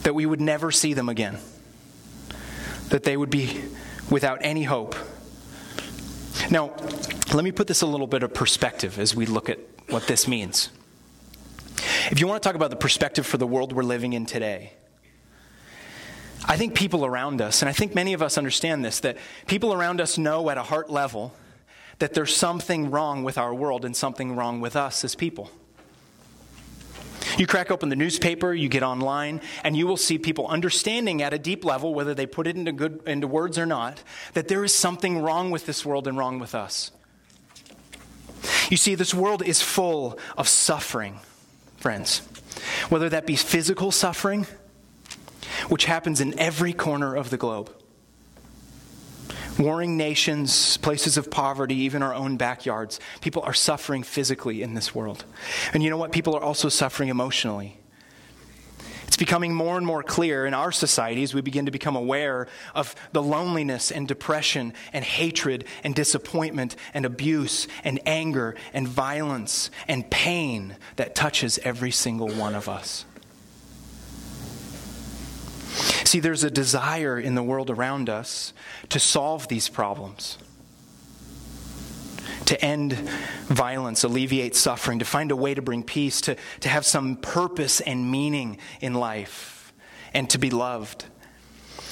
that 0.02 0.14
we 0.14 0.26
would 0.26 0.40
never 0.40 0.70
see 0.70 0.92
them 0.94 1.08
again 1.08 1.38
that 2.90 3.04
they 3.04 3.16
would 3.16 3.30
be 3.30 3.62
without 4.10 4.38
any 4.40 4.64
hope. 4.64 4.94
Now, 6.50 6.72
let 7.34 7.44
me 7.44 7.52
put 7.52 7.66
this 7.66 7.82
a 7.82 7.86
little 7.86 8.06
bit 8.06 8.22
of 8.22 8.32
perspective 8.32 8.98
as 8.98 9.14
we 9.14 9.26
look 9.26 9.50
at 9.50 9.58
what 9.88 10.06
this 10.06 10.26
means. 10.26 10.70
If 12.10 12.20
you 12.20 12.26
want 12.26 12.42
to 12.42 12.46
talk 12.46 12.56
about 12.56 12.70
the 12.70 12.76
perspective 12.76 13.26
for 13.26 13.36
the 13.36 13.46
world 13.46 13.72
we're 13.72 13.82
living 13.82 14.12
in 14.12 14.26
today, 14.26 14.72
I 16.46 16.56
think 16.56 16.74
people 16.74 17.04
around 17.04 17.40
us, 17.40 17.62
and 17.62 17.68
I 17.68 17.72
think 17.72 17.94
many 17.94 18.12
of 18.12 18.22
us 18.22 18.38
understand 18.38 18.84
this, 18.84 19.00
that 19.00 19.16
people 19.46 19.72
around 19.72 20.00
us 20.00 20.18
know 20.18 20.48
at 20.50 20.58
a 20.58 20.62
heart 20.62 20.90
level 20.90 21.34
that 21.98 22.14
there's 22.14 22.34
something 22.34 22.90
wrong 22.90 23.24
with 23.24 23.36
our 23.38 23.52
world 23.52 23.84
and 23.84 23.96
something 23.96 24.36
wrong 24.36 24.60
with 24.60 24.76
us 24.76 25.04
as 25.04 25.14
people. 25.14 25.50
You 27.36 27.46
crack 27.46 27.70
open 27.70 27.88
the 27.88 27.96
newspaper, 27.96 28.54
you 28.54 28.68
get 28.68 28.82
online, 28.82 29.40
and 29.62 29.76
you 29.76 29.86
will 29.86 29.96
see 29.96 30.18
people 30.18 30.46
understanding 30.46 31.22
at 31.22 31.34
a 31.34 31.38
deep 31.38 31.64
level, 31.64 31.92
whether 31.92 32.14
they 32.14 32.26
put 32.26 32.46
it 32.46 32.56
into, 32.56 32.72
good, 32.72 33.02
into 33.06 33.26
words 33.26 33.58
or 33.58 33.66
not, 33.66 34.02
that 34.34 34.48
there 34.48 34.64
is 34.64 34.74
something 34.74 35.20
wrong 35.20 35.50
with 35.50 35.66
this 35.66 35.84
world 35.84 36.08
and 36.08 36.16
wrong 36.16 36.38
with 36.38 36.54
us. 36.54 36.90
You 38.70 38.76
see, 38.76 38.94
this 38.94 39.12
world 39.12 39.42
is 39.42 39.60
full 39.60 40.18
of 40.36 40.48
suffering, 40.48 41.20
friends. 41.76 42.22
Whether 42.88 43.08
that 43.08 43.26
be 43.26 43.36
physical 43.36 43.90
suffering, 43.90 44.46
which 45.68 45.84
happens 45.84 46.20
in 46.20 46.38
every 46.38 46.72
corner 46.72 47.14
of 47.14 47.30
the 47.30 47.36
globe, 47.36 47.74
warring 49.58 49.96
nations, 49.96 50.76
places 50.78 51.16
of 51.16 51.30
poverty, 51.30 51.74
even 51.74 52.02
our 52.02 52.14
own 52.14 52.36
backyards. 52.36 53.00
People 53.20 53.42
are 53.42 53.54
suffering 53.54 54.02
physically 54.02 54.62
in 54.62 54.74
this 54.74 54.94
world. 54.94 55.24
And 55.72 55.82
you 55.82 55.90
know 55.90 55.96
what? 55.96 56.12
People 56.12 56.36
are 56.36 56.42
also 56.42 56.68
suffering 56.68 57.08
emotionally. 57.08 57.78
It's 59.08 59.16
becoming 59.16 59.54
more 59.54 59.78
and 59.78 59.86
more 59.86 60.02
clear 60.02 60.44
in 60.46 60.52
our 60.52 60.70
society 60.70 61.22
as 61.22 61.34
we 61.34 61.40
begin 61.40 61.64
to 61.64 61.72
become 61.72 61.96
aware 61.96 62.46
of 62.74 62.94
the 63.12 63.22
loneliness 63.22 63.90
and 63.90 64.06
depression 64.06 64.74
and 64.92 65.04
hatred 65.04 65.64
and 65.82 65.94
disappointment 65.94 66.76
and 66.92 67.06
abuse 67.06 67.66
and 67.84 67.98
anger 68.06 68.54
and 68.74 68.86
violence 68.86 69.70
and 69.88 70.08
pain 70.10 70.76
that 70.96 71.14
touches 71.14 71.58
every 71.64 71.90
single 71.90 72.28
one 72.28 72.54
of 72.54 72.68
us. 72.68 73.06
See, 76.08 76.20
there's 76.20 76.42
a 76.42 76.50
desire 76.50 77.20
in 77.20 77.34
the 77.34 77.42
world 77.42 77.68
around 77.68 78.08
us 78.08 78.54
to 78.88 78.98
solve 78.98 79.46
these 79.48 79.68
problems, 79.68 80.38
to 82.46 82.58
end 82.64 82.94
violence, 82.94 84.04
alleviate 84.04 84.56
suffering, 84.56 85.00
to 85.00 85.04
find 85.04 85.30
a 85.30 85.36
way 85.36 85.52
to 85.52 85.60
bring 85.60 85.82
peace, 85.82 86.22
to, 86.22 86.36
to 86.60 86.68
have 86.70 86.86
some 86.86 87.16
purpose 87.16 87.82
and 87.82 88.10
meaning 88.10 88.56
in 88.80 88.94
life, 88.94 89.74
and 90.14 90.30
to 90.30 90.38
be 90.38 90.48
loved. 90.48 91.04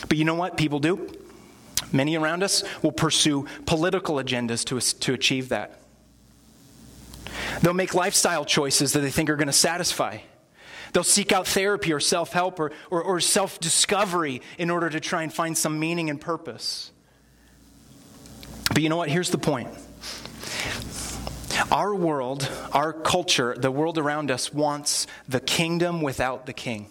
But 0.09 0.17
you 0.17 0.25
know 0.25 0.35
what 0.35 0.57
people 0.57 0.79
do? 0.79 1.13
Many 1.93 2.17
around 2.17 2.43
us 2.43 2.65
will 2.83 2.93
pursue 2.93 3.47
political 3.67 4.15
agendas 4.15 4.65
to, 4.65 4.81
to 5.01 5.13
achieve 5.13 5.51
that. 5.51 5.79
They'll 7.61 7.75
make 7.75 7.93
lifestyle 7.93 8.47
choices 8.47 8.95
that 8.95 9.01
they 9.01 9.11
think 9.11 9.29
are 9.29 9.37
going 9.37 9.49
to 9.49 9.53
satisfy. 9.53 10.21
They'll 10.93 11.05
seek 11.05 11.33
out 11.33 11.47
therapy 11.47 11.93
or 11.93 12.01
self 12.01 12.33
help 12.33 12.61
or, 12.61 12.73
or, 12.91 13.03
or 13.03 13.21
self 13.21 13.61
discovery 13.61 14.43
in 14.59 14.71
order 14.71 14.91
to 14.91 15.01
try 15.01 15.23
and 15.23 15.33
find 15.33 15.57
some 15.57 15.79
meaning 15.79 16.11
and 16.11 16.21
purpose. 16.21 16.91
But 18.69 18.83
you 18.83 18.89
know 18.89 18.97
what? 18.97 19.09
Here's 19.09 19.31
the 19.31 19.39
point. 19.39 19.69
Our 21.73 21.95
world, 21.95 22.49
our 22.73 22.93
culture, 22.93 23.55
the 23.57 23.71
world 23.71 23.99
around 23.99 24.31
us 24.31 24.53
wants 24.53 25.07
the 25.29 25.41
kingdom 25.41 26.03
without 26.03 26.47
the 26.47 26.53
king. 26.53 26.89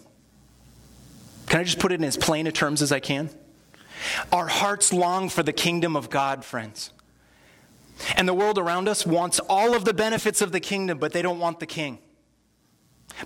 Can 1.46 1.60
I 1.60 1.64
just 1.64 1.78
put 1.78 1.92
it 1.92 2.00
in 2.00 2.04
as 2.04 2.16
plain 2.16 2.46
a 2.46 2.52
terms 2.52 2.82
as 2.82 2.90
I 2.90 3.00
can? 3.00 3.30
Our 4.32 4.48
hearts 4.48 4.92
long 4.92 5.28
for 5.28 5.42
the 5.42 5.52
kingdom 5.52 5.96
of 5.96 6.10
God, 6.10 6.44
friends. 6.44 6.90
And 8.16 8.28
the 8.28 8.34
world 8.34 8.58
around 8.58 8.88
us 8.88 9.06
wants 9.06 9.38
all 9.40 9.74
of 9.74 9.84
the 9.84 9.94
benefits 9.94 10.42
of 10.42 10.52
the 10.52 10.60
kingdom, 10.60 10.98
but 10.98 11.12
they 11.12 11.22
don't 11.22 11.38
want 11.38 11.60
the 11.60 11.66
king. 11.66 11.98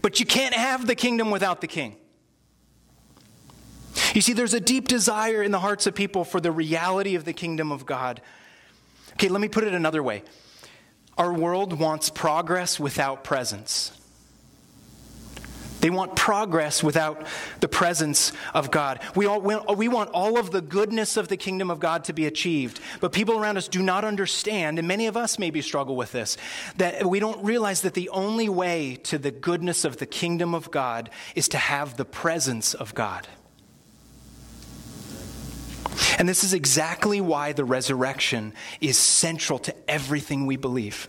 But 0.03 0.21
you 0.21 0.27
can't 0.27 0.55
have 0.55 0.87
the 0.87 0.95
kingdom 0.95 1.31
without 1.31 1.61
the 1.61 1.67
king. 1.67 1.97
You 4.15 4.21
see, 4.21 4.33
there's 4.33 4.55
a 4.55 4.61
deep 4.61 4.89
desire 4.89 5.43
in 5.43 5.51
the 5.51 5.59
hearts 5.59 5.87
of 5.87 5.95
people 5.95 6.25
for 6.25 6.41
the 6.41 6.53
reality 6.53 7.15
of 7.15 7.25
the 7.25 7.33
kingdom 7.33 7.73
of 7.73 7.87
God. 7.87 8.21
Okay, 9.13 9.29
let 9.29 9.41
me 9.41 9.49
put 9.49 9.65
it 9.65 9.75
another 9.75 10.03
way. 10.03 10.23
Our 11.19 11.33
world 11.33 11.79
wants 11.79 12.09
progress 12.09 12.81
without 12.81 13.25
presence. 13.25 13.93
They 15.81 15.91
want 15.91 16.15
progress 16.15 16.83
without 16.83 17.27
the 17.61 17.69
presence 17.69 18.33
of 18.53 18.71
God. 18.71 19.01
We, 19.15 19.27
all, 19.27 19.41
we 19.41 19.89
want 19.89 20.11
all 20.11 20.39
of 20.39 20.51
the 20.51 20.61
goodness 20.61 21.17
of 21.17 21.29
the 21.29 21.37
kingdom 21.37 21.71
of 21.71 21.81
God 21.81 22.05
to 22.05 22.13
be 22.13 22.27
achieved. 22.27 22.81
But 23.01 23.13
people 23.13 23.39
around 23.39 23.57
us 23.57 23.69
do 23.69 23.83
not 23.83 24.05
understand, 24.05 24.79
and 24.79 24.87
many 24.87 25.07
of 25.07 25.17
us 25.17 25.39
maybe 25.39 25.63
struggle 25.63 25.97
with 25.97 26.13
this, 26.13 26.37
that 26.77 27.07
we 27.07 27.19
don't 27.19 27.43
realize 27.45 27.81
that 27.83 27.95
the 27.95 28.09
only 28.11 28.49
way 28.49 28.97
to 29.05 29.19
the 29.19 29.31
goodness 29.31 29.85
of 29.85 29.97
the 29.97 30.07
kingdom 30.07 30.55
of 30.55 30.71
God 30.71 31.11
is 31.35 31.49
to 31.49 31.59
have 31.59 31.97
the 31.97 32.05
presence 32.05 32.75
of 32.75 32.95
God. 32.95 33.27
And 36.19 36.29
this 36.29 36.45
is 36.45 36.53
exactly 36.53 37.21
why 37.21 37.53
the 37.53 37.65
resurrection 37.65 38.53
is 38.81 38.99
central 38.99 39.59
to 39.61 39.75
everything 39.91 40.45
we 40.45 40.57
believe. 40.57 41.09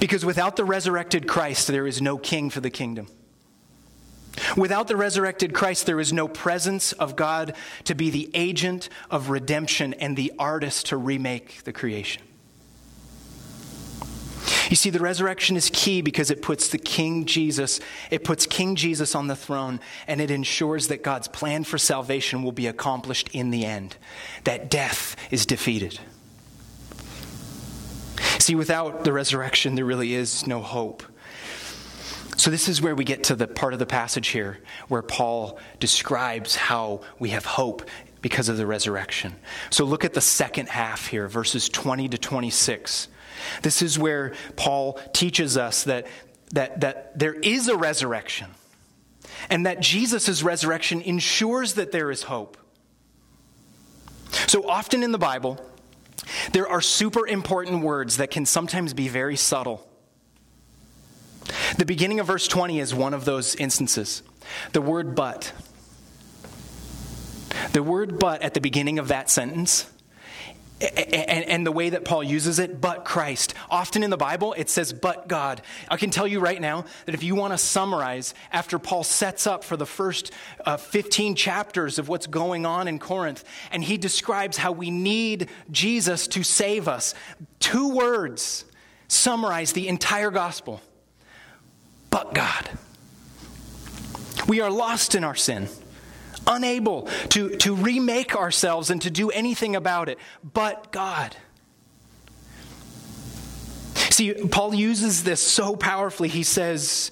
Because 0.00 0.24
without 0.24 0.56
the 0.56 0.64
resurrected 0.64 1.26
Christ, 1.26 1.68
there 1.68 1.86
is 1.86 2.00
no 2.00 2.18
king 2.18 2.50
for 2.50 2.60
the 2.60 2.70
kingdom. 2.70 3.08
Without 4.56 4.88
the 4.88 4.96
resurrected 4.96 5.52
Christ, 5.52 5.86
there 5.86 6.00
is 6.00 6.12
no 6.12 6.28
presence 6.28 6.92
of 6.92 7.16
God 7.16 7.54
to 7.84 7.94
be 7.94 8.10
the 8.10 8.30
agent 8.34 8.88
of 9.10 9.30
redemption 9.30 9.94
and 9.94 10.16
the 10.16 10.32
artist 10.38 10.86
to 10.86 10.96
remake 10.96 11.64
the 11.64 11.72
creation. 11.72 12.22
You 14.70 14.76
see, 14.76 14.90
the 14.90 15.00
resurrection 15.00 15.56
is 15.56 15.70
key 15.72 16.02
because 16.02 16.30
it 16.30 16.42
puts 16.42 16.68
the 16.68 16.78
King 16.78 17.24
Jesus, 17.24 17.80
it 18.10 18.22
puts 18.22 18.46
King 18.46 18.76
Jesus 18.76 19.14
on 19.14 19.26
the 19.26 19.36
throne, 19.36 19.80
and 20.06 20.20
it 20.20 20.30
ensures 20.30 20.88
that 20.88 21.02
God's 21.02 21.26
plan 21.26 21.64
for 21.64 21.78
salvation 21.78 22.42
will 22.42 22.52
be 22.52 22.66
accomplished 22.66 23.30
in 23.32 23.50
the 23.50 23.64
end, 23.64 23.96
that 24.44 24.70
death 24.70 25.16
is 25.30 25.46
defeated. 25.46 25.98
See, 28.38 28.54
without 28.54 29.04
the 29.04 29.12
resurrection, 29.12 29.74
there 29.74 29.84
really 29.84 30.14
is 30.14 30.46
no 30.46 30.62
hope. 30.62 31.02
So, 32.36 32.50
this 32.50 32.68
is 32.68 32.80
where 32.80 32.94
we 32.94 33.04
get 33.04 33.24
to 33.24 33.34
the 33.34 33.48
part 33.48 33.72
of 33.72 33.80
the 33.80 33.86
passage 33.86 34.28
here 34.28 34.58
where 34.86 35.02
Paul 35.02 35.58
describes 35.80 36.54
how 36.54 37.00
we 37.18 37.30
have 37.30 37.44
hope 37.44 37.88
because 38.22 38.48
of 38.48 38.56
the 38.56 38.66
resurrection. 38.66 39.34
So, 39.70 39.84
look 39.84 40.04
at 40.04 40.14
the 40.14 40.20
second 40.20 40.68
half 40.68 41.08
here, 41.08 41.26
verses 41.26 41.68
20 41.68 42.08
to 42.10 42.18
26. 42.18 43.08
This 43.62 43.82
is 43.82 43.98
where 43.98 44.34
Paul 44.54 45.00
teaches 45.12 45.56
us 45.56 45.82
that, 45.84 46.06
that, 46.52 46.80
that 46.80 47.18
there 47.18 47.34
is 47.34 47.66
a 47.66 47.76
resurrection 47.76 48.48
and 49.50 49.66
that 49.66 49.80
Jesus' 49.80 50.42
resurrection 50.42 51.00
ensures 51.02 51.74
that 51.74 51.90
there 51.90 52.10
is 52.10 52.22
hope. 52.22 52.56
So, 54.46 54.68
often 54.68 55.02
in 55.02 55.10
the 55.10 55.18
Bible, 55.18 55.60
there 56.52 56.68
are 56.68 56.80
super 56.80 57.26
important 57.26 57.82
words 57.82 58.16
that 58.16 58.30
can 58.30 58.46
sometimes 58.46 58.94
be 58.94 59.08
very 59.08 59.36
subtle. 59.36 59.88
The 61.76 61.86
beginning 61.86 62.20
of 62.20 62.26
verse 62.26 62.48
20 62.48 62.78
is 62.78 62.94
one 62.94 63.14
of 63.14 63.24
those 63.24 63.54
instances. 63.56 64.22
The 64.72 64.80
word 64.80 65.14
but. 65.14 65.52
The 67.72 67.82
word 67.82 68.18
but 68.18 68.42
at 68.42 68.54
the 68.54 68.60
beginning 68.60 68.98
of 68.98 69.08
that 69.08 69.30
sentence, 69.30 69.90
and, 70.80 71.44
and, 71.44 71.66
the 71.66 71.72
way 71.72 71.90
that 71.90 72.04
Paul 72.04 72.22
uses 72.22 72.58
it, 72.58 72.80
but 72.80 73.04
Christ. 73.04 73.54
Often 73.68 74.04
in 74.04 74.10
the 74.10 74.16
Bible, 74.16 74.54
it 74.56 74.70
says, 74.70 74.92
but 74.92 75.26
God. 75.26 75.60
I 75.88 75.96
can 75.96 76.10
tell 76.10 76.26
you 76.26 76.38
right 76.38 76.60
now 76.60 76.84
that 77.06 77.14
if 77.14 77.22
you 77.22 77.34
want 77.34 77.52
to 77.52 77.58
summarize, 77.58 78.32
after 78.52 78.78
Paul 78.78 79.02
sets 79.02 79.46
up 79.46 79.64
for 79.64 79.76
the 79.76 79.86
first 79.86 80.30
uh, 80.64 80.76
15 80.76 81.34
chapters 81.34 81.98
of 81.98 82.08
what's 82.08 82.28
going 82.28 82.64
on 82.64 82.86
in 82.86 82.98
Corinth, 82.98 83.44
and 83.72 83.82
he 83.82 83.96
describes 83.96 84.56
how 84.56 84.70
we 84.70 84.90
need 84.90 85.48
Jesus 85.70 86.28
to 86.28 86.44
save 86.44 86.86
us, 86.86 87.14
two 87.58 87.88
words 87.88 88.64
summarize 89.08 89.72
the 89.72 89.88
entire 89.88 90.30
gospel 90.30 90.80
but 92.10 92.34
God. 92.34 92.70
We 94.46 94.60
are 94.60 94.70
lost 94.70 95.14
in 95.14 95.24
our 95.24 95.34
sin, 95.34 95.68
unable 96.48 97.02
to, 97.30 97.50
to 97.56 97.74
remake 97.74 98.34
ourselves 98.34 98.90
and 98.90 99.00
to 99.02 99.10
do 99.10 99.30
anything 99.30 99.76
about 99.76 100.08
it, 100.08 100.18
but 100.42 100.90
God. 100.90 101.36
See, 104.10 104.32
Paul 104.32 104.74
uses 104.74 105.22
this 105.22 105.40
so 105.40 105.76
powerfully. 105.76 106.28
He 106.28 106.42
says, 106.42 107.10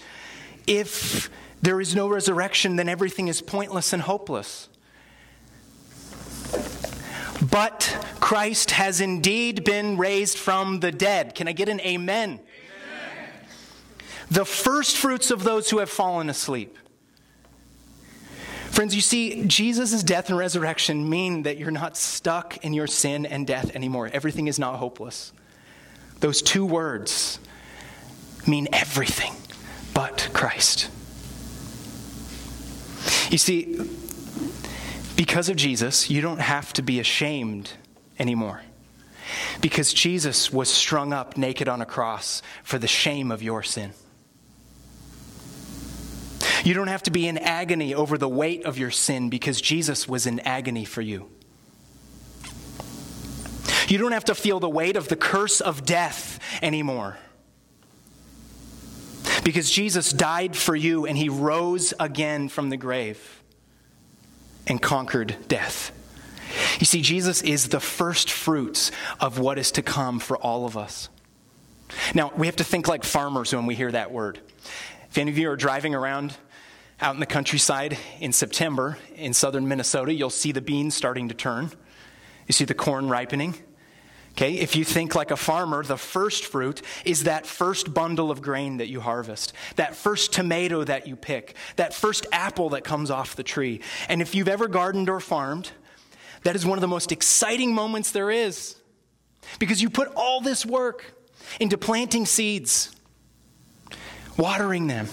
if 0.66 1.30
there 1.62 1.80
is 1.80 1.94
no 1.94 2.08
resurrection, 2.08 2.76
then 2.76 2.88
everything 2.88 3.28
is 3.28 3.40
pointless 3.40 3.92
and 3.92 4.02
hopeless. 4.02 4.68
But 7.50 8.06
Christ 8.18 8.72
has 8.72 9.00
indeed 9.00 9.62
been 9.62 9.98
raised 9.98 10.38
from 10.38 10.80
the 10.80 10.90
dead. 10.90 11.34
Can 11.34 11.48
I 11.48 11.52
get 11.52 11.68
an 11.68 11.80
amen? 11.80 12.40
the 14.30 14.44
first 14.44 14.96
fruits 14.96 15.30
of 15.30 15.44
those 15.44 15.70
who 15.70 15.78
have 15.78 15.90
fallen 15.90 16.28
asleep. 16.28 16.76
Friends, 18.76 18.94
you 18.94 19.00
see, 19.00 19.46
Jesus' 19.46 20.02
death 20.02 20.28
and 20.28 20.36
resurrection 20.36 21.08
mean 21.08 21.44
that 21.44 21.56
you're 21.56 21.70
not 21.70 21.96
stuck 21.96 22.62
in 22.62 22.74
your 22.74 22.86
sin 22.86 23.24
and 23.24 23.46
death 23.46 23.74
anymore. 23.74 24.10
Everything 24.12 24.48
is 24.48 24.58
not 24.58 24.76
hopeless. 24.76 25.32
Those 26.20 26.42
two 26.42 26.66
words 26.66 27.38
mean 28.46 28.68
everything 28.74 29.32
but 29.94 30.28
Christ. 30.34 30.90
You 33.30 33.38
see, 33.38 33.80
because 35.16 35.48
of 35.48 35.56
Jesus, 35.56 36.10
you 36.10 36.20
don't 36.20 36.42
have 36.42 36.74
to 36.74 36.82
be 36.82 37.00
ashamed 37.00 37.70
anymore. 38.18 38.60
Because 39.62 39.94
Jesus 39.94 40.52
was 40.52 40.68
strung 40.68 41.14
up 41.14 41.38
naked 41.38 41.66
on 41.66 41.80
a 41.80 41.86
cross 41.86 42.42
for 42.62 42.78
the 42.78 42.86
shame 42.86 43.30
of 43.30 43.42
your 43.42 43.62
sin. 43.62 43.94
You 46.66 46.74
don't 46.74 46.88
have 46.88 47.04
to 47.04 47.12
be 47.12 47.28
in 47.28 47.38
agony 47.38 47.94
over 47.94 48.18
the 48.18 48.28
weight 48.28 48.64
of 48.64 48.76
your 48.76 48.90
sin 48.90 49.30
because 49.30 49.60
Jesus 49.60 50.08
was 50.08 50.26
in 50.26 50.40
agony 50.40 50.84
for 50.84 51.00
you. 51.00 51.30
You 53.86 53.98
don't 53.98 54.10
have 54.10 54.24
to 54.24 54.34
feel 54.34 54.58
the 54.58 54.68
weight 54.68 54.96
of 54.96 55.06
the 55.06 55.14
curse 55.14 55.60
of 55.60 55.86
death 55.86 56.40
anymore. 56.60 57.18
Because 59.44 59.70
Jesus 59.70 60.12
died 60.12 60.56
for 60.56 60.74
you 60.74 61.06
and 61.06 61.16
he 61.16 61.28
rose 61.28 61.94
again 62.00 62.48
from 62.48 62.70
the 62.70 62.76
grave 62.76 63.44
and 64.66 64.82
conquered 64.82 65.36
death. 65.46 65.92
You 66.80 66.86
see, 66.86 67.00
Jesus 67.00 67.42
is 67.42 67.68
the 67.68 67.78
first 67.78 68.28
fruits 68.28 68.90
of 69.20 69.38
what 69.38 69.56
is 69.56 69.70
to 69.70 69.82
come 69.82 70.18
for 70.18 70.36
all 70.36 70.66
of 70.66 70.76
us. 70.76 71.10
Now, 72.12 72.32
we 72.36 72.48
have 72.48 72.56
to 72.56 72.64
think 72.64 72.88
like 72.88 73.04
farmers 73.04 73.54
when 73.54 73.66
we 73.66 73.76
hear 73.76 73.92
that 73.92 74.10
word. 74.10 74.40
If 75.08 75.16
any 75.16 75.30
of 75.30 75.38
you 75.38 75.48
are 75.48 75.56
driving 75.56 75.94
around 75.94 76.36
out 77.00 77.14
in 77.14 77.20
the 77.20 77.26
countryside 77.26 77.98
in 78.20 78.32
September 78.32 78.98
in 79.14 79.34
southern 79.34 79.68
Minnesota, 79.68 80.12
you'll 80.12 80.30
see 80.30 80.52
the 80.52 80.60
beans 80.60 80.94
starting 80.94 81.28
to 81.28 81.34
turn. 81.34 81.70
You 82.46 82.52
see 82.52 82.64
the 82.64 82.74
corn 82.74 83.08
ripening. 83.08 83.54
Okay, 84.32 84.54
if 84.54 84.76
you 84.76 84.84
think 84.84 85.14
like 85.14 85.30
a 85.30 85.36
farmer, 85.36 85.82
the 85.82 85.96
first 85.96 86.44
fruit 86.44 86.82
is 87.06 87.24
that 87.24 87.46
first 87.46 87.94
bundle 87.94 88.30
of 88.30 88.42
grain 88.42 88.76
that 88.78 88.88
you 88.88 89.00
harvest, 89.00 89.54
that 89.76 89.96
first 89.96 90.32
tomato 90.32 90.84
that 90.84 91.06
you 91.06 91.16
pick, 91.16 91.56
that 91.76 91.94
first 91.94 92.26
apple 92.32 92.70
that 92.70 92.84
comes 92.84 93.10
off 93.10 93.34
the 93.34 93.42
tree. 93.42 93.80
And 94.10 94.20
if 94.20 94.34
you've 94.34 94.48
ever 94.48 94.68
gardened 94.68 95.08
or 95.08 95.20
farmed, 95.20 95.70
that 96.42 96.54
is 96.54 96.66
one 96.66 96.76
of 96.76 96.82
the 96.82 96.88
most 96.88 97.12
exciting 97.12 97.74
moments 97.74 98.10
there 98.10 98.30
is 98.30 98.76
because 99.58 99.80
you 99.80 99.88
put 99.88 100.12
all 100.14 100.42
this 100.42 100.66
work 100.66 101.14
into 101.58 101.78
planting 101.78 102.26
seeds, 102.26 102.94
watering 104.36 104.86
them 104.86 105.08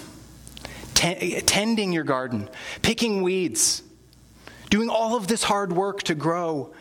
tending 1.03 1.91
your 1.91 2.03
garden, 2.03 2.49
picking 2.81 3.21
weeds, 3.21 3.83
doing 4.69 4.89
all 4.89 5.17
of 5.17 5.27
this 5.27 5.43
hard 5.43 5.73
work 5.73 6.03
to 6.03 6.15
grow 6.15 6.73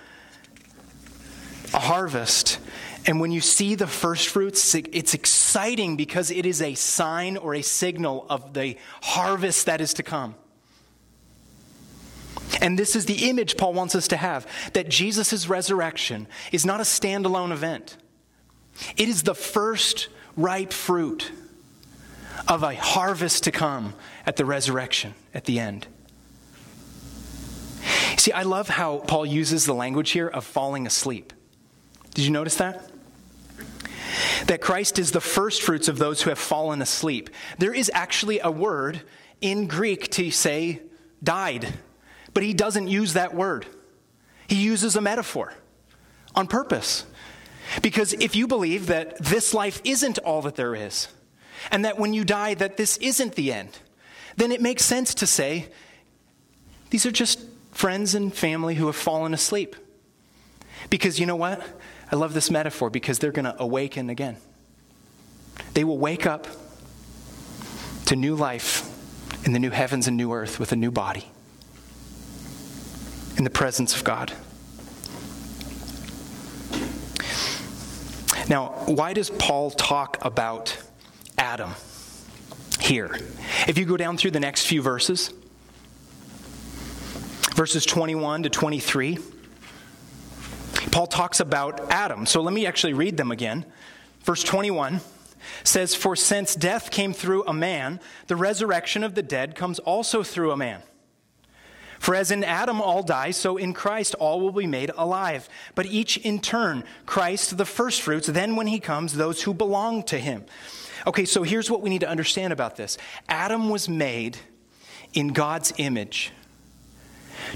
a 1.74 1.78
harvest. 1.78 2.58
And 3.04 3.20
when 3.20 3.32
you 3.32 3.40
see 3.40 3.74
the 3.74 3.86
first 3.86 4.28
fruits, 4.28 4.74
it's 4.74 5.14
exciting 5.14 5.96
because 5.96 6.30
it 6.30 6.46
is 6.46 6.62
a 6.62 6.74
sign 6.74 7.36
or 7.36 7.54
a 7.54 7.62
signal 7.62 8.26
of 8.30 8.54
the 8.54 8.76
harvest 9.02 9.66
that 9.66 9.80
is 9.80 9.94
to 9.94 10.04
come. 10.04 10.36
And 12.60 12.78
this 12.78 12.94
is 12.94 13.06
the 13.06 13.28
image 13.28 13.56
Paul 13.56 13.72
wants 13.72 13.96
us 13.96 14.06
to 14.08 14.16
have 14.16 14.46
that 14.74 14.88
Jesus' 14.88 15.48
resurrection 15.48 16.28
is 16.52 16.64
not 16.64 16.78
a 16.78 16.84
standalone 16.84 17.50
event, 17.50 17.96
it 18.96 19.08
is 19.08 19.24
the 19.24 19.34
first 19.34 20.08
ripe 20.36 20.72
fruit 20.72 21.30
of 22.52 22.62
a 22.62 22.74
harvest 22.74 23.44
to 23.44 23.50
come 23.50 23.94
at 24.26 24.36
the 24.36 24.44
resurrection 24.44 25.14
at 25.32 25.46
the 25.46 25.58
end. 25.58 25.86
See, 28.18 28.30
I 28.30 28.42
love 28.42 28.68
how 28.68 28.98
Paul 28.98 29.24
uses 29.24 29.64
the 29.64 29.72
language 29.72 30.10
here 30.10 30.28
of 30.28 30.44
falling 30.44 30.86
asleep. 30.86 31.32
Did 32.12 32.26
you 32.26 32.30
notice 32.30 32.56
that? 32.56 32.90
That 34.48 34.60
Christ 34.60 34.98
is 34.98 35.12
the 35.12 35.20
first 35.20 35.62
fruits 35.62 35.88
of 35.88 35.96
those 35.96 36.20
who 36.20 36.28
have 36.28 36.38
fallen 36.38 36.82
asleep. 36.82 37.30
There 37.56 37.72
is 37.72 37.90
actually 37.94 38.40
a 38.40 38.50
word 38.50 39.00
in 39.40 39.66
Greek 39.66 40.10
to 40.10 40.30
say 40.30 40.82
died, 41.22 41.72
but 42.34 42.42
he 42.42 42.52
doesn't 42.52 42.88
use 42.88 43.14
that 43.14 43.34
word. 43.34 43.64
He 44.46 44.56
uses 44.56 44.94
a 44.94 45.00
metaphor 45.00 45.54
on 46.34 46.48
purpose. 46.48 47.06
Because 47.80 48.12
if 48.12 48.36
you 48.36 48.46
believe 48.46 48.88
that 48.88 49.16
this 49.24 49.54
life 49.54 49.80
isn't 49.84 50.18
all 50.18 50.42
that 50.42 50.56
there 50.56 50.74
is, 50.74 51.08
and 51.70 51.84
that 51.84 51.98
when 51.98 52.12
you 52.12 52.24
die 52.24 52.54
that 52.54 52.76
this 52.76 52.96
isn't 52.98 53.34
the 53.34 53.52
end, 53.52 53.78
then 54.36 54.50
it 54.52 54.60
makes 54.60 54.84
sense 54.84 55.14
to 55.14 55.26
say 55.26 55.68
these 56.90 57.06
are 57.06 57.10
just 57.10 57.40
friends 57.72 58.14
and 58.14 58.34
family 58.34 58.74
who 58.74 58.86
have 58.86 58.96
fallen 58.96 59.34
asleep. 59.34 59.76
Because 60.90 61.18
you 61.18 61.26
know 61.26 61.36
what? 61.36 61.62
I 62.10 62.16
love 62.16 62.34
this 62.34 62.50
metaphor 62.50 62.90
because 62.90 63.18
they're 63.18 63.32
going 63.32 63.46
to 63.46 63.60
awaken 63.60 64.10
again. 64.10 64.36
They 65.74 65.84
will 65.84 65.98
wake 65.98 66.26
up 66.26 66.46
to 68.06 68.16
new 68.16 68.34
life 68.34 68.88
in 69.46 69.52
the 69.52 69.58
new 69.58 69.70
heavens 69.70 70.06
and 70.06 70.16
new 70.16 70.32
earth 70.32 70.60
with 70.60 70.72
a 70.72 70.76
new 70.76 70.90
body 70.90 71.30
in 73.36 73.44
the 73.44 73.50
presence 73.50 73.96
of 73.96 74.04
God. 74.04 74.32
Now, 78.48 78.82
why 78.86 79.12
does 79.12 79.30
Paul 79.30 79.70
talk 79.70 80.22
about 80.22 80.76
Adam 81.42 81.74
here. 82.78 83.18
If 83.66 83.76
you 83.76 83.84
go 83.84 83.96
down 83.96 84.16
through 84.16 84.30
the 84.30 84.38
next 84.38 84.64
few 84.66 84.80
verses, 84.80 85.34
verses 87.56 87.84
21 87.84 88.44
to 88.44 88.48
23, 88.48 89.18
Paul 90.92 91.08
talks 91.08 91.40
about 91.40 91.90
Adam. 91.90 92.26
So 92.26 92.42
let 92.42 92.54
me 92.54 92.64
actually 92.64 92.92
read 92.92 93.16
them 93.16 93.32
again. 93.32 93.66
Verse 94.20 94.44
21 94.44 95.00
says, 95.64 95.96
For 95.96 96.14
since 96.14 96.54
death 96.54 96.92
came 96.92 97.12
through 97.12 97.44
a 97.48 97.52
man, 97.52 97.98
the 98.28 98.36
resurrection 98.36 99.02
of 99.02 99.16
the 99.16 99.22
dead 99.22 99.56
comes 99.56 99.80
also 99.80 100.22
through 100.22 100.52
a 100.52 100.56
man. 100.56 100.82
For 101.98 102.14
as 102.14 102.30
in 102.30 102.44
Adam 102.44 102.80
all 102.80 103.02
die, 103.02 103.32
so 103.32 103.56
in 103.56 103.74
Christ 103.74 104.14
all 104.20 104.40
will 104.40 104.52
be 104.52 104.68
made 104.68 104.92
alive, 104.96 105.48
but 105.74 105.86
each 105.86 106.18
in 106.18 106.40
turn, 106.40 106.84
Christ 107.04 107.58
the 107.58 107.64
firstfruits, 107.64 108.28
then 108.28 108.54
when 108.54 108.68
he 108.68 108.78
comes, 108.78 109.14
those 109.14 109.42
who 109.42 109.52
belong 109.52 110.04
to 110.04 110.20
him. 110.20 110.44
Okay, 111.06 111.24
so 111.24 111.42
here's 111.42 111.70
what 111.70 111.82
we 111.82 111.90
need 111.90 112.00
to 112.00 112.08
understand 112.08 112.52
about 112.52 112.76
this 112.76 112.98
Adam 113.28 113.68
was 113.68 113.88
made 113.88 114.38
in 115.12 115.28
God's 115.28 115.72
image 115.78 116.32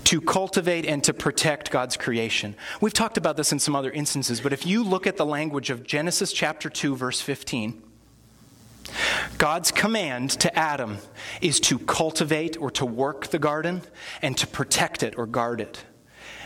to 0.04 0.20
cultivate 0.20 0.84
and 0.84 1.02
to 1.04 1.14
protect 1.14 1.70
God's 1.70 1.96
creation. 1.96 2.56
We've 2.80 2.92
talked 2.92 3.16
about 3.16 3.36
this 3.36 3.52
in 3.52 3.58
some 3.58 3.76
other 3.76 3.90
instances, 3.90 4.40
but 4.40 4.52
if 4.52 4.66
you 4.66 4.82
look 4.82 5.06
at 5.06 5.16
the 5.16 5.26
language 5.26 5.70
of 5.70 5.84
Genesis 5.84 6.32
chapter 6.32 6.68
2, 6.68 6.96
verse 6.96 7.20
15, 7.20 7.82
God's 9.38 9.70
command 9.70 10.30
to 10.30 10.58
Adam 10.58 10.98
is 11.40 11.60
to 11.60 11.78
cultivate 11.78 12.60
or 12.60 12.70
to 12.72 12.86
work 12.86 13.28
the 13.28 13.38
garden 13.38 13.82
and 14.22 14.36
to 14.38 14.46
protect 14.46 15.02
it 15.02 15.16
or 15.18 15.26
guard 15.26 15.60
it. 15.60 15.84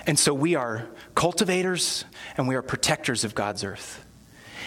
And 0.06 0.18
so 0.18 0.32
we 0.32 0.54
are 0.54 0.88
cultivators 1.14 2.04
and 2.36 2.48
we 2.48 2.54
are 2.54 2.62
protectors 2.62 3.24
of 3.24 3.34
God's 3.34 3.62
earth. 3.62 4.04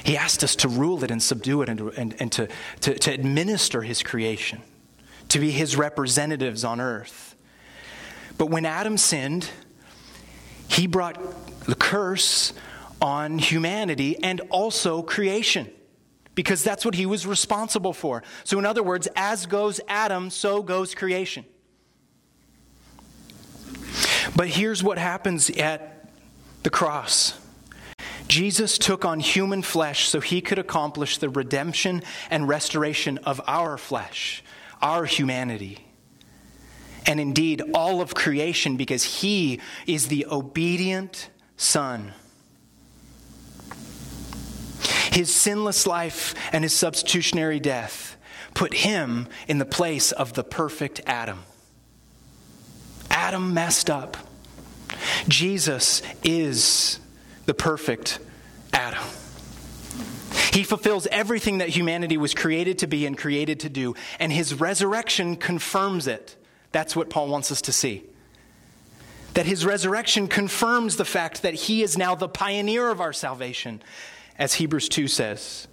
He 0.04 0.18
asked 0.18 0.44
us 0.44 0.56
to 0.58 0.68
rule 0.68 1.04
it 1.04 1.12
and 1.12 1.22
subdue 1.24 1.62
it 1.62 1.70
and, 1.70 1.80
and, 1.80 2.16
and 2.20 2.32
to, 2.34 2.48
to, 2.82 2.94
to 2.94 3.12
administer 3.12 3.82
His 3.82 4.04
creation, 4.04 4.62
to 5.30 5.40
be 5.40 5.52
His 5.52 5.78
representatives 5.78 6.64
on 6.64 6.82
earth. 6.82 7.36
But 8.38 8.48
when 8.48 8.66
Adam 8.66 8.98
sinned, 8.98 9.50
he 10.68 10.88
brought 10.88 11.18
the 11.66 11.76
curse 11.76 12.54
on 13.02 13.38
humanity 13.38 14.18
and 14.24 14.42
also 14.50 15.02
creation 15.02 15.70
because 16.36 16.64
that's 16.64 16.84
what 16.84 16.96
he 16.96 17.06
was 17.06 17.28
responsible 17.28 17.94
for. 17.94 18.24
So, 18.44 18.58
in 18.58 18.66
other 18.66 18.82
words, 18.82 19.08
as 19.16 19.46
goes 19.46 19.80
Adam, 19.88 20.30
so 20.30 20.64
goes 20.64 20.96
creation. 20.96 21.46
But 24.36 24.48
here's 24.48 24.84
what 24.84 24.98
happens 24.98 25.50
at 25.52 26.10
the 26.64 26.70
cross 26.70 27.40
Jesus 28.34 28.80
took 28.80 29.06
on 29.06 29.20
human 29.20 29.62
flesh 29.62 30.10
so 30.10 30.20
he 30.20 30.42
could 30.42 30.58
accomplish 30.58 31.20
the 31.20 31.30
redemption 31.30 32.02
and 32.32 32.48
restoration 32.48 33.20
of 33.20 33.40
our 33.46 33.78
flesh, 33.78 34.44
our 34.82 35.06
humanity 35.06 35.86
and 37.06 37.20
indeed 37.20 37.62
all 37.76 38.02
of 38.02 38.16
creation 38.16 38.76
because 38.76 39.04
he 39.04 39.60
is 39.86 40.08
the 40.08 40.26
obedient 40.32 41.30
Son. 41.58 42.12
His 45.12 45.32
sinless 45.32 45.86
life 45.86 46.34
and 46.52 46.64
his 46.64 46.74
substitutionary 46.74 47.60
death 47.60 48.18
put 48.56 48.74
him 48.74 49.28
in 49.48 49.60
the 49.60 49.66
place 49.66 50.12
of 50.12 50.34
the 50.34 50.44
perfect 50.44 51.02
Adam. 51.06 51.44
Adam 53.12 53.54
messed 53.54 53.92
up. 53.92 54.18
Jesus 55.28 56.02
is 56.24 57.00
the 57.46 57.54
perfect 57.54 58.20
Adam. 58.72 59.04
He 60.52 60.64
fulfills 60.64 61.08
everything 61.08 61.60
that 61.60 61.70
humanity 61.70 62.18
was 62.18 62.34
created 62.34 62.80
to 62.80 62.88
be 62.88 63.06
and 63.06 63.18
created 63.18 63.60
to 63.62 63.70
do, 63.70 63.96
and 64.20 64.32
his 64.32 64.54
resurrection 64.54 65.36
confirms 65.36 66.06
it. 66.08 66.36
That's 66.72 66.96
what 66.96 67.10
Paul 67.10 67.28
wants 67.28 67.52
us 67.52 67.62
to 67.64 67.72
see. 67.72 68.04
That 69.34 69.46
his 69.48 69.66
resurrection 69.66 70.28
confirms 70.28 70.96
the 70.96 71.06
fact 71.06 71.42
that 71.42 71.54
he 71.54 71.82
is 71.82 71.98
now 71.98 72.14
the 72.14 72.28
pioneer 72.28 72.90
of 72.90 73.02
our 73.02 73.14
salvation, 73.14 73.82
as 74.38 74.56
Hebrews 74.56 74.90
2 74.90 75.08
says. 75.08 75.68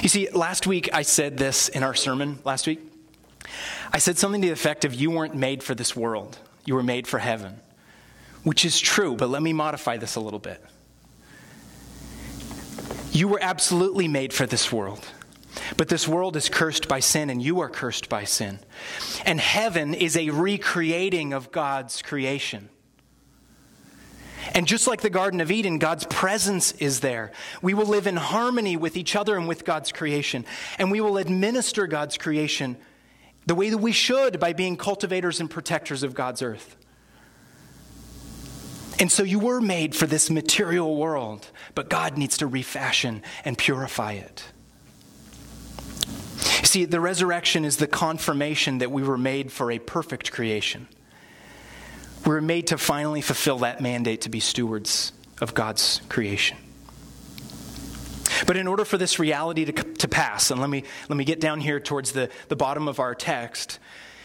You 0.00 0.08
see, 0.08 0.28
last 0.30 0.66
week 0.66 0.88
I 0.92 1.02
said 1.02 1.36
this 1.36 1.68
in 1.68 1.82
our 1.82 1.94
sermon 1.94 2.38
last 2.44 2.66
week. 2.66 2.80
I 3.92 3.98
said 3.98 4.18
something 4.18 4.40
to 4.42 4.48
the 4.48 4.52
effect 4.52 4.84
of, 4.84 4.94
You 4.94 5.10
weren't 5.10 5.34
made 5.34 5.62
for 5.62 5.74
this 5.74 5.96
world, 5.96 6.38
you 6.64 6.74
were 6.74 6.82
made 6.82 7.06
for 7.06 7.18
heaven, 7.18 7.60
which 8.44 8.64
is 8.64 8.78
true, 8.78 9.16
but 9.16 9.28
let 9.28 9.42
me 9.42 9.52
modify 9.52 9.96
this 9.96 10.14
a 10.14 10.20
little 10.20 10.38
bit. 10.38 10.62
You 13.10 13.28
were 13.28 13.40
absolutely 13.42 14.08
made 14.08 14.32
for 14.32 14.46
this 14.46 14.72
world. 14.72 15.04
But 15.76 15.88
this 15.88 16.06
world 16.06 16.36
is 16.36 16.48
cursed 16.48 16.88
by 16.88 17.00
sin, 17.00 17.30
and 17.30 17.42
you 17.42 17.60
are 17.60 17.68
cursed 17.68 18.08
by 18.08 18.24
sin. 18.24 18.58
And 19.24 19.40
heaven 19.40 19.94
is 19.94 20.16
a 20.16 20.30
recreating 20.30 21.32
of 21.32 21.52
God's 21.52 22.02
creation. 22.02 22.68
And 24.52 24.66
just 24.66 24.86
like 24.86 25.00
the 25.00 25.10
Garden 25.10 25.40
of 25.40 25.50
Eden, 25.50 25.78
God's 25.78 26.04
presence 26.04 26.72
is 26.72 27.00
there. 27.00 27.32
We 27.62 27.72
will 27.72 27.86
live 27.86 28.06
in 28.06 28.16
harmony 28.16 28.76
with 28.76 28.96
each 28.96 29.16
other 29.16 29.36
and 29.36 29.48
with 29.48 29.64
God's 29.64 29.90
creation. 29.90 30.44
And 30.78 30.90
we 30.90 31.00
will 31.00 31.16
administer 31.16 31.86
God's 31.86 32.18
creation 32.18 32.76
the 33.46 33.54
way 33.54 33.70
that 33.70 33.78
we 33.78 33.92
should 33.92 34.38
by 34.38 34.52
being 34.52 34.76
cultivators 34.76 35.40
and 35.40 35.50
protectors 35.50 36.02
of 36.02 36.14
God's 36.14 36.42
earth. 36.42 36.76
And 38.98 39.10
so 39.10 39.22
you 39.22 39.38
were 39.38 39.60
made 39.60 39.94
for 39.94 40.06
this 40.06 40.30
material 40.30 40.96
world, 40.96 41.50
but 41.74 41.90
God 41.90 42.16
needs 42.16 42.38
to 42.38 42.46
refashion 42.46 43.22
and 43.44 43.58
purify 43.58 44.12
it. 44.12 44.44
See, 46.62 46.84
the 46.84 47.00
resurrection 47.00 47.64
is 47.64 47.76
the 47.76 47.86
confirmation 47.86 48.78
that 48.78 48.90
we 48.90 49.02
were 49.02 49.18
made 49.18 49.52
for 49.52 49.70
a 49.70 49.78
perfect 49.78 50.32
creation. 50.32 50.88
We 52.24 52.32
were 52.32 52.40
made 52.40 52.68
to 52.68 52.78
finally 52.78 53.20
fulfill 53.20 53.58
that 53.58 53.80
mandate 53.80 54.22
to 54.22 54.28
be 54.28 54.40
stewards 54.40 55.12
of 55.40 55.54
God's 55.54 56.00
creation. 56.08 56.56
But 58.46 58.56
in 58.56 58.66
order 58.66 58.84
for 58.84 58.98
this 58.98 59.18
reality 59.18 59.64
to, 59.66 59.72
to 59.72 60.08
pass, 60.08 60.50
and 60.50 60.60
let 60.60 60.70
me, 60.70 60.84
let 61.08 61.16
me 61.16 61.24
get 61.24 61.40
down 61.40 61.60
here 61.60 61.80
towards 61.80 62.12
the, 62.12 62.30
the 62.48 62.56
bottom 62.56 62.88
of 62.88 62.98
our 62.98 63.14
text, 63.14 63.78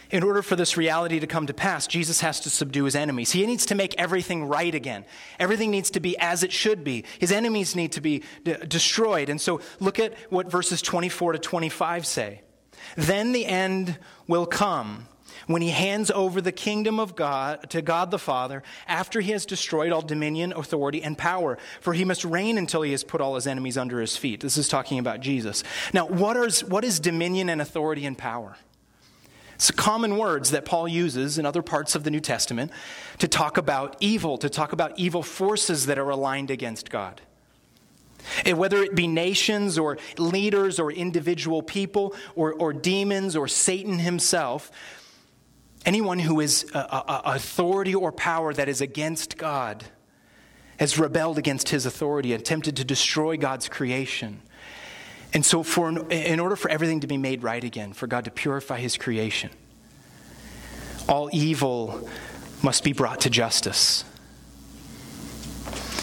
in 0.10 0.24
order 0.24 0.42
for 0.42 0.56
this 0.56 0.76
reality 0.76 1.20
to 1.20 1.28
come 1.28 1.48
to 1.48 1.54
pass, 1.54 1.86
Jesus 1.86 2.22
has 2.22 2.40
to 2.42 2.50
subdue 2.50 2.86
his 2.86 2.96
enemies. 2.96 3.32
He 3.32 3.46
needs 3.46 3.66
to 3.68 3.76
make 3.76 3.94
everything 4.00 4.46
right 4.46 4.74
again. 4.74 5.06
Everything 5.40 5.70
needs 5.72 5.92
to 5.92 6.00
be 6.00 6.18
as 6.18 6.44
it 6.44 6.52
should 6.52 6.84
be. 6.84 7.06
His 7.20 7.32
enemies 7.32 7.76
need 7.76 7.92
to 7.94 8.02
be 8.02 8.24
de- 8.44 8.66
destroyed. 8.66 9.30
And 9.30 9.40
so 9.40 9.62
look 9.80 10.00
at 10.00 10.16
what 10.30 10.50
verses 10.50 10.82
24 10.82 11.34
to 11.34 11.40
25 11.40 12.06
say. 12.06 12.42
Then 12.96 13.34
the 13.34 13.46
end 13.46 14.00
will 14.28 14.46
come 14.46 15.08
when 15.48 15.62
he 15.62 15.70
hands 15.70 16.10
over 16.12 16.42
the 16.42 16.52
kingdom 16.52 17.00
of 17.00 17.16
God 17.16 17.70
to 17.70 17.82
God 17.82 18.12
the 18.12 18.20
Father 18.20 18.64
after 18.88 19.22
he 19.22 19.32
has 19.32 19.46
destroyed 19.46 19.92
all 19.92 20.02
dominion, 20.02 20.54
authority, 20.56 21.04
and 21.04 21.18
power. 21.18 21.58
For 21.82 21.94
he 21.94 22.06
must 22.06 22.26
reign 22.26 22.58
until 22.58 22.82
he 22.82 22.92
has 22.92 23.04
put 23.04 23.22
all 23.22 23.36
his 23.36 23.48
enemies 23.48 23.78
under 23.78 24.00
his 24.00 24.18
feet. 24.18 24.42
This 24.42 24.58
is 24.58 24.68
talking 24.68 24.98
about 24.98 25.20
Jesus. 25.20 25.64
Now, 25.94 26.08
what 26.08 26.84
is 26.84 27.00
dominion 27.00 27.50
and 27.50 27.62
authority 27.62 28.06
and 28.06 28.18
power? 28.18 28.58
It's 29.60 29.72
common 29.72 30.16
words 30.16 30.52
that 30.52 30.64
Paul 30.64 30.88
uses 30.88 31.38
in 31.38 31.46
other 31.46 31.62
parts 31.62 31.94
of 31.94 32.06
the 32.06 32.10
New 32.10 32.22
Testament 32.22 32.72
to 33.18 33.28
talk 33.28 33.58
about 33.58 33.98
evil, 34.00 34.38
to 34.38 34.50
talk 34.50 34.72
about 34.72 34.98
evil 34.98 35.22
forces 35.22 35.88
that 35.88 36.00
are 36.00 36.10
aligned 36.10 36.50
against 36.50 36.90
God. 36.90 37.20
And 38.46 38.58
whether 38.58 38.82
it 38.82 38.96
be 38.96 39.06
nations 39.06 39.78
or 39.78 39.98
leaders 40.18 40.80
or 40.80 40.94
individual 40.94 41.62
people 41.62 42.16
or, 42.36 42.54
or 42.54 42.72
demons 42.72 43.36
or 43.36 43.50
Satan 43.50 44.00
himself, 44.00 44.72
anyone 45.86 46.20
who 46.20 46.40
is 46.40 46.66
a, 46.74 46.78
a, 46.78 47.22
authority 47.26 47.94
or 47.94 48.14
power 48.14 48.54
that 48.54 48.70
is 48.70 48.80
against 48.80 49.38
God 49.38 49.84
has 50.78 50.98
rebelled 50.98 51.38
against 51.38 51.68
his 51.68 51.86
authority, 51.86 52.32
attempted 52.32 52.78
to 52.78 52.86
destroy 52.86 53.36
God's 53.36 53.68
creation. 53.68 54.42
And 55.34 55.46
so, 55.46 55.62
for, 55.62 55.90
in 56.10 56.40
order 56.40 56.56
for 56.56 56.70
everything 56.72 57.02
to 57.02 57.08
be 57.08 57.18
made 57.18 57.44
right 57.44 57.64
again, 57.64 57.94
for 57.94 58.08
God 58.08 58.26
to 58.26 58.32
purify 58.32 58.80
his 58.80 58.98
creation, 58.98 59.52
all 61.08 61.30
evil 61.32 62.10
must 62.64 62.84
be 62.84 62.94
brought 62.94 63.22
to 63.22 63.30
justice. 63.30 64.04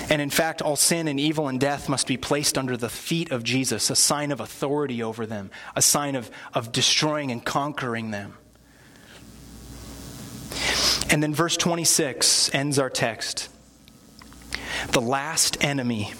And 0.09 0.23
in 0.23 0.31
fact, 0.31 0.63
all 0.63 0.77
sin 0.77 1.09
and 1.09 1.19
evil 1.19 1.49
and 1.49 1.59
death 1.59 1.89
must 1.89 2.07
be 2.07 2.17
placed 2.17 2.57
under 2.57 2.77
the 2.77 2.89
feet 2.89 3.33
of 3.33 3.43
Jesus, 3.43 3.91
a 3.91 3.97
sign 3.97 4.31
of 4.31 4.39
authority 4.39 5.03
over 5.03 5.27
them, 5.27 5.51
a 5.75 5.83
sign 5.83 6.15
of, 6.15 6.31
of 6.55 6.71
destroying 6.71 7.33
and 7.33 7.45
conquering 7.45 8.13
them. 8.13 8.35
And 11.11 11.23
then 11.23 11.35
verse 11.35 11.57
26 11.57 12.55
ends 12.55 12.79
our 12.79 12.91
text. 12.91 13.49
The 14.93 15.01
last 15.01 15.63
enemy 15.65 16.13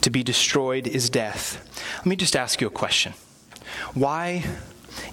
to 0.00 0.10
be 0.10 0.22
destroyed 0.22 0.86
is 0.86 1.10
death. 1.10 1.68
Let 1.98 2.06
me 2.06 2.16
just 2.16 2.34
ask 2.34 2.60
you 2.60 2.66
a 2.66 2.70
question. 2.70 3.14
Why 3.94 4.44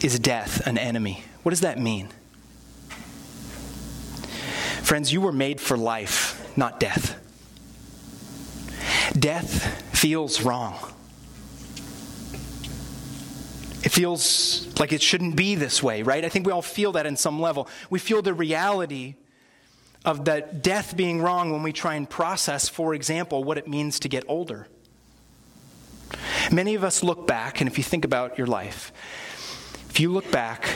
is 0.02 0.20
death 0.20 0.66
an 0.66 0.78
enemy? 0.78 1.24
What 1.44 1.52
does 1.52 1.62
that 1.62 1.80
mean? 1.80 2.10
Friends, 4.82 5.14
you 5.14 5.22
were 5.22 5.32
made 5.32 5.62
for 5.62 5.78
life, 5.78 6.52
not 6.58 6.80
death. 6.80 7.16
Death 9.18 9.98
feels 9.98 10.42
wrong. 10.42 10.78
It 13.84 13.92
feels 13.92 14.68
like 14.80 14.92
it 14.92 15.02
shouldn't 15.02 15.36
be 15.36 15.56
this 15.56 15.82
way, 15.82 16.04
right? 16.04 16.26
I 16.26 16.30
think 16.30 16.46
we 16.46 16.52
all 16.52 16.62
feel 16.62 16.92
that 16.94 17.06
in 17.06 17.16
some 17.16 17.40
level. 17.40 17.68
We 17.90 18.00
feel 18.00 18.22
the 18.22 18.34
reality 18.34 19.16
of 20.06 20.26
that 20.26 20.64
death 20.64 20.96
being 20.96 21.22
wrong 21.22 21.52
when 21.52 21.64
we 21.64 21.74
try 21.74 21.96
and 21.96 22.10
process, 22.10 22.70
for 22.70 22.94
example, 22.94 23.44
what 23.44 23.58
it 23.58 23.68
means 23.68 24.00
to 24.00 24.10
get 24.10 24.24
older. 24.28 24.68
Many 26.52 26.76
of 26.76 26.84
us 26.84 27.04
look 27.04 27.28
back, 27.28 27.62
and 27.62 27.70
if 27.70 27.78
you 27.78 27.84
think 27.84 28.06
about 28.06 28.38
your 28.38 28.48
life, 28.48 28.92
if 29.90 30.00
you 30.00 30.12
look 30.12 30.32
back 30.32 30.68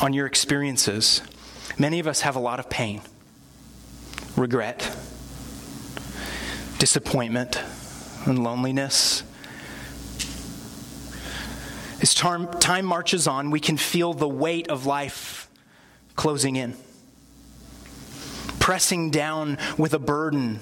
on 0.00 0.12
your 0.12 0.26
experiences, 0.26 1.20
many 1.78 1.98
of 1.98 2.06
us 2.06 2.22
have 2.22 2.36
a 2.36 2.40
lot 2.40 2.58
of 2.60 2.70
pain, 2.70 3.02
regret, 4.36 4.80
disappointment, 6.78 7.60
and 8.26 8.42
loneliness. 8.42 9.22
As 12.00 12.14
time 12.14 12.86
marches 12.86 13.26
on, 13.26 13.50
we 13.50 13.60
can 13.60 13.76
feel 13.76 14.14
the 14.14 14.28
weight 14.28 14.68
of 14.68 14.86
life 14.86 15.50
closing 16.16 16.56
in, 16.56 16.74
pressing 18.64 19.10
down 19.10 19.58
with 19.76 19.92
a 19.92 19.98
burden 19.98 20.58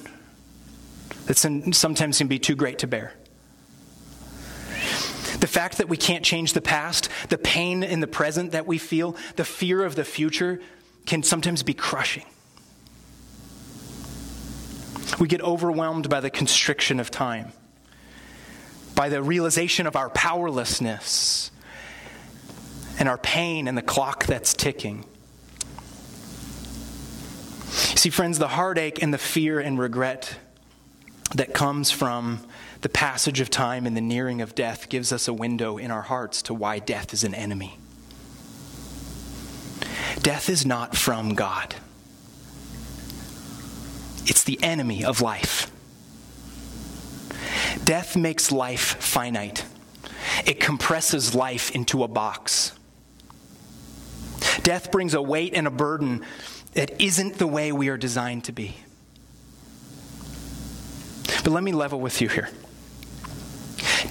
that 1.26 1.36
sometimes 1.36 2.18
can 2.18 2.26
be 2.26 2.40
too 2.40 2.56
great 2.56 2.80
to 2.80 2.86
bear. 2.88 3.14
The 5.38 5.46
fact 5.46 5.78
that 5.78 5.88
we 5.88 5.96
can't 5.96 6.24
change 6.24 6.52
the 6.52 6.60
past, 6.60 7.08
the 7.28 7.38
pain 7.38 7.84
in 7.84 8.00
the 8.00 8.08
present 8.08 8.50
that 8.50 8.66
we 8.66 8.76
feel, 8.76 9.14
the 9.36 9.44
fear 9.44 9.84
of 9.84 9.94
the 9.94 10.02
future 10.02 10.60
can 11.06 11.22
sometimes 11.22 11.62
be 11.62 11.74
crushing. 11.74 12.24
We 15.20 15.28
get 15.28 15.40
overwhelmed 15.40 16.08
by 16.08 16.18
the 16.18 16.30
constriction 16.30 16.98
of 16.98 17.12
time, 17.12 17.52
by 18.96 19.10
the 19.10 19.22
realization 19.22 19.86
of 19.86 19.94
our 19.94 20.10
powerlessness 20.10 21.52
and 22.98 23.08
our 23.08 23.18
pain 23.18 23.68
and 23.68 23.78
the 23.78 23.82
clock 23.82 24.26
that's 24.26 24.54
ticking. 24.54 25.04
See, 28.02 28.10
friends, 28.10 28.40
the 28.40 28.48
heartache 28.48 29.00
and 29.00 29.14
the 29.14 29.18
fear 29.18 29.60
and 29.60 29.78
regret 29.78 30.34
that 31.36 31.54
comes 31.54 31.92
from 31.92 32.44
the 32.80 32.88
passage 32.88 33.38
of 33.38 33.48
time 33.48 33.86
and 33.86 33.96
the 33.96 34.00
nearing 34.00 34.42
of 34.42 34.56
death 34.56 34.88
gives 34.88 35.12
us 35.12 35.28
a 35.28 35.32
window 35.32 35.78
in 35.78 35.92
our 35.92 36.02
hearts 36.02 36.42
to 36.42 36.52
why 36.52 36.80
death 36.80 37.14
is 37.14 37.22
an 37.22 37.32
enemy. 37.32 37.78
Death 40.20 40.48
is 40.48 40.66
not 40.66 40.96
from 40.96 41.36
God, 41.36 41.76
it's 44.26 44.42
the 44.42 44.60
enemy 44.64 45.04
of 45.04 45.20
life. 45.20 45.70
Death 47.84 48.16
makes 48.16 48.50
life 48.50 48.96
finite, 49.00 49.64
it 50.44 50.58
compresses 50.58 51.36
life 51.36 51.70
into 51.70 52.02
a 52.02 52.08
box. 52.08 52.72
Death 54.64 54.90
brings 54.90 55.14
a 55.14 55.22
weight 55.22 55.54
and 55.54 55.68
a 55.68 55.70
burden 55.70 56.24
that 56.74 57.00
isn't 57.00 57.38
the 57.38 57.46
way 57.46 57.72
we 57.72 57.88
are 57.88 57.96
designed 57.96 58.44
to 58.44 58.52
be. 58.52 58.76
But 61.44 61.48
let 61.48 61.62
me 61.62 61.72
level 61.72 62.00
with 62.00 62.20
you 62.20 62.28
here. 62.28 62.48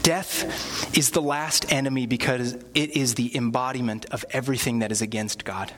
Death 0.04 0.97
is 0.97 1.12
the 1.12 1.21
last 1.21 1.71
enemy 1.71 2.06
because 2.06 2.54
it 2.74 2.95
is 2.95 3.15
the 3.15 3.36
embodiment 3.36 4.06
of 4.12 4.26
everything 4.32 4.80
that 4.80 4.91
is 4.91 5.02
against 5.02 5.45
God. 5.45 5.71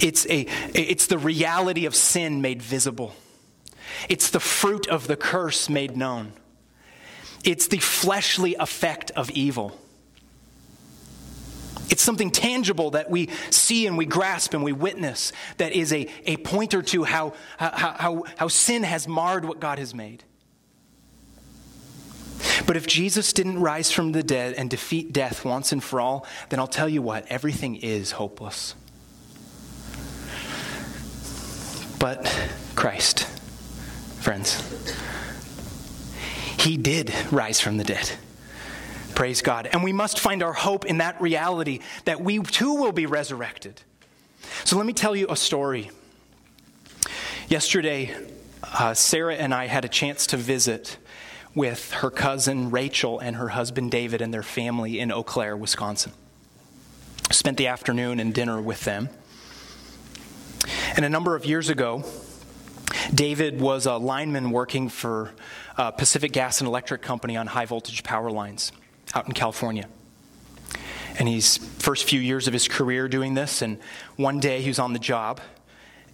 It's, 0.00 0.26
a, 0.26 0.46
it's 0.74 1.06
the 1.06 1.18
reality 1.18 1.86
of 1.86 1.94
sin 1.94 2.40
made 2.40 2.62
visible. 2.62 3.14
It's 4.08 4.30
the 4.30 4.40
fruit 4.40 4.86
of 4.86 5.06
the 5.06 5.16
curse 5.16 5.68
made 5.68 5.96
known. 5.96 6.32
It's 7.44 7.68
the 7.68 7.78
fleshly 7.78 8.54
effect 8.56 9.10
of 9.12 9.30
evil. 9.30 9.78
It's 11.90 12.02
something 12.02 12.30
tangible 12.30 12.90
that 12.90 13.10
we 13.10 13.30
see 13.50 13.86
and 13.86 13.96
we 13.96 14.04
grasp 14.04 14.54
and 14.54 14.62
we 14.62 14.72
witness 14.72 15.32
that 15.56 15.72
is 15.72 15.92
a, 15.92 16.08
a 16.26 16.36
pointer 16.38 16.82
to 16.82 17.04
how, 17.04 17.32
how, 17.56 17.70
how, 17.70 18.24
how 18.36 18.48
sin 18.48 18.82
has 18.82 19.08
marred 19.08 19.44
what 19.44 19.60
God 19.60 19.78
has 19.78 19.94
made. 19.94 20.24
But 22.66 22.76
if 22.76 22.86
Jesus 22.86 23.32
didn't 23.32 23.60
rise 23.60 23.90
from 23.90 24.12
the 24.12 24.22
dead 24.22 24.54
and 24.54 24.68
defeat 24.68 25.12
death 25.12 25.44
once 25.44 25.72
and 25.72 25.82
for 25.82 26.00
all, 26.00 26.26
then 26.50 26.60
I'll 26.60 26.66
tell 26.66 26.88
you 26.88 27.02
what, 27.02 27.26
everything 27.28 27.76
is 27.76 28.12
hopeless. 28.12 28.74
But 31.98 32.50
Christ, 32.76 33.26
friends, 34.20 34.62
He 36.58 36.76
did 36.76 37.12
rise 37.32 37.60
from 37.60 37.76
the 37.76 37.84
dead. 37.84 38.12
Praise 39.18 39.42
God. 39.42 39.68
And 39.72 39.82
we 39.82 39.92
must 39.92 40.20
find 40.20 40.44
our 40.44 40.52
hope 40.52 40.84
in 40.84 40.98
that 40.98 41.20
reality 41.20 41.80
that 42.04 42.20
we 42.20 42.38
too 42.38 42.74
will 42.74 42.92
be 42.92 43.04
resurrected. 43.04 43.82
So 44.62 44.76
let 44.76 44.86
me 44.86 44.92
tell 44.92 45.16
you 45.16 45.26
a 45.28 45.34
story. 45.34 45.90
Yesterday, 47.48 48.14
uh, 48.62 48.94
Sarah 48.94 49.34
and 49.34 49.52
I 49.52 49.66
had 49.66 49.84
a 49.84 49.88
chance 49.88 50.24
to 50.28 50.36
visit 50.36 50.98
with 51.52 51.90
her 51.94 52.12
cousin 52.12 52.70
Rachel 52.70 53.18
and 53.18 53.34
her 53.34 53.48
husband 53.48 53.90
David 53.90 54.22
and 54.22 54.32
their 54.32 54.44
family 54.44 55.00
in 55.00 55.10
Eau 55.10 55.24
Claire, 55.24 55.56
Wisconsin. 55.56 56.12
Spent 57.32 57.56
the 57.56 57.66
afternoon 57.66 58.20
and 58.20 58.32
dinner 58.32 58.62
with 58.62 58.82
them. 58.82 59.08
And 60.94 61.04
a 61.04 61.08
number 61.08 61.34
of 61.34 61.44
years 61.44 61.68
ago, 61.68 62.04
David 63.12 63.60
was 63.60 63.84
a 63.84 63.96
lineman 63.96 64.52
working 64.52 64.88
for 64.88 65.32
uh, 65.76 65.90
Pacific 65.90 66.30
Gas 66.30 66.60
and 66.60 66.68
Electric 66.68 67.02
Company 67.02 67.36
on 67.36 67.48
high 67.48 67.66
voltage 67.66 68.04
power 68.04 68.30
lines 68.30 68.70
out 69.14 69.26
in 69.26 69.32
California. 69.32 69.88
And 71.18 71.28
he's 71.28 71.56
first 71.56 72.04
few 72.04 72.20
years 72.20 72.46
of 72.46 72.52
his 72.52 72.68
career 72.68 73.08
doing 73.08 73.34
this, 73.34 73.62
and 73.62 73.78
one 74.16 74.38
day 74.38 74.62
he 74.62 74.68
was 74.68 74.78
on 74.78 74.92
the 74.92 74.98
job 74.98 75.40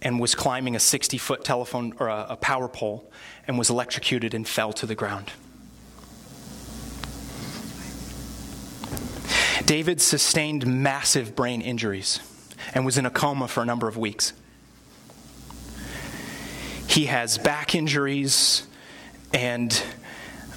and 0.01 0.19
was 0.19 0.35
climbing 0.35 0.75
a 0.75 0.79
60 0.79 1.17
foot 1.17 1.43
telephone 1.43 1.93
or 1.99 2.07
a, 2.07 2.27
a 2.31 2.35
power 2.35 2.67
pole 2.67 3.11
and 3.47 3.57
was 3.57 3.69
electrocuted 3.69 4.33
and 4.33 4.47
fell 4.47 4.73
to 4.73 4.85
the 4.85 4.95
ground. 4.95 5.31
David 9.65 9.99
sustained 9.99 10.67
massive 10.67 11.35
brain 11.35 11.61
injuries 11.61 12.19
and 12.73 12.85
was 12.85 12.97
in 12.97 13.05
a 13.05 13.09
coma 13.09 13.47
for 13.47 13.63
a 13.63 13.65
number 13.65 13.87
of 13.87 13.97
weeks. 13.97 14.33
He 16.87 17.05
has 17.05 17.37
back 17.37 17.73
injuries 17.73 18.67
and 19.33 19.83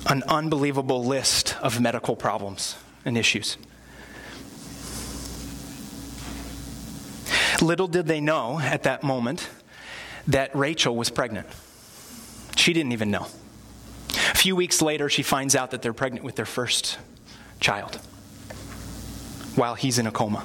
an 0.09 0.23
unbelievable 0.29 1.05
list 1.05 1.57
of 1.61 1.81
medical 1.81 2.16
problems 2.16 2.77
and 3.05 3.16
issues. 3.16 3.59
Little 7.61 7.88
did 7.88 8.07
they 8.07 8.21
know 8.21 8.59
at 8.61 8.85
that 8.85 9.03
moment 9.03 9.49
that 10.29 10.55
Rachel 10.55 10.97
was 10.97 11.11
pregnant. 11.11 11.47
She 12.57 12.73
didn't 12.73 12.92
even 12.92 13.11
know. 13.11 13.27
A 14.11 14.37
few 14.37 14.57
weeks 14.57 14.81
later, 14.81 15.09
she 15.09 15.23
finds 15.23 15.55
out 15.57 15.73
that 15.73 15.83
they're 15.83 15.92
pregnant 15.92 16.25
with 16.25 16.37
their 16.37 16.47
first 16.47 16.99
child 17.61 17.97
while 19.57 19.75
he's 19.75 19.99
in 19.99 20.07
a 20.07 20.12
coma. 20.12 20.44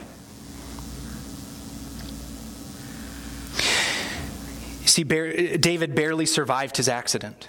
See, 4.85 5.03
David 5.03 5.95
barely 5.95 6.25
survived 6.25 6.77
his 6.77 6.87
accident. 6.87 7.47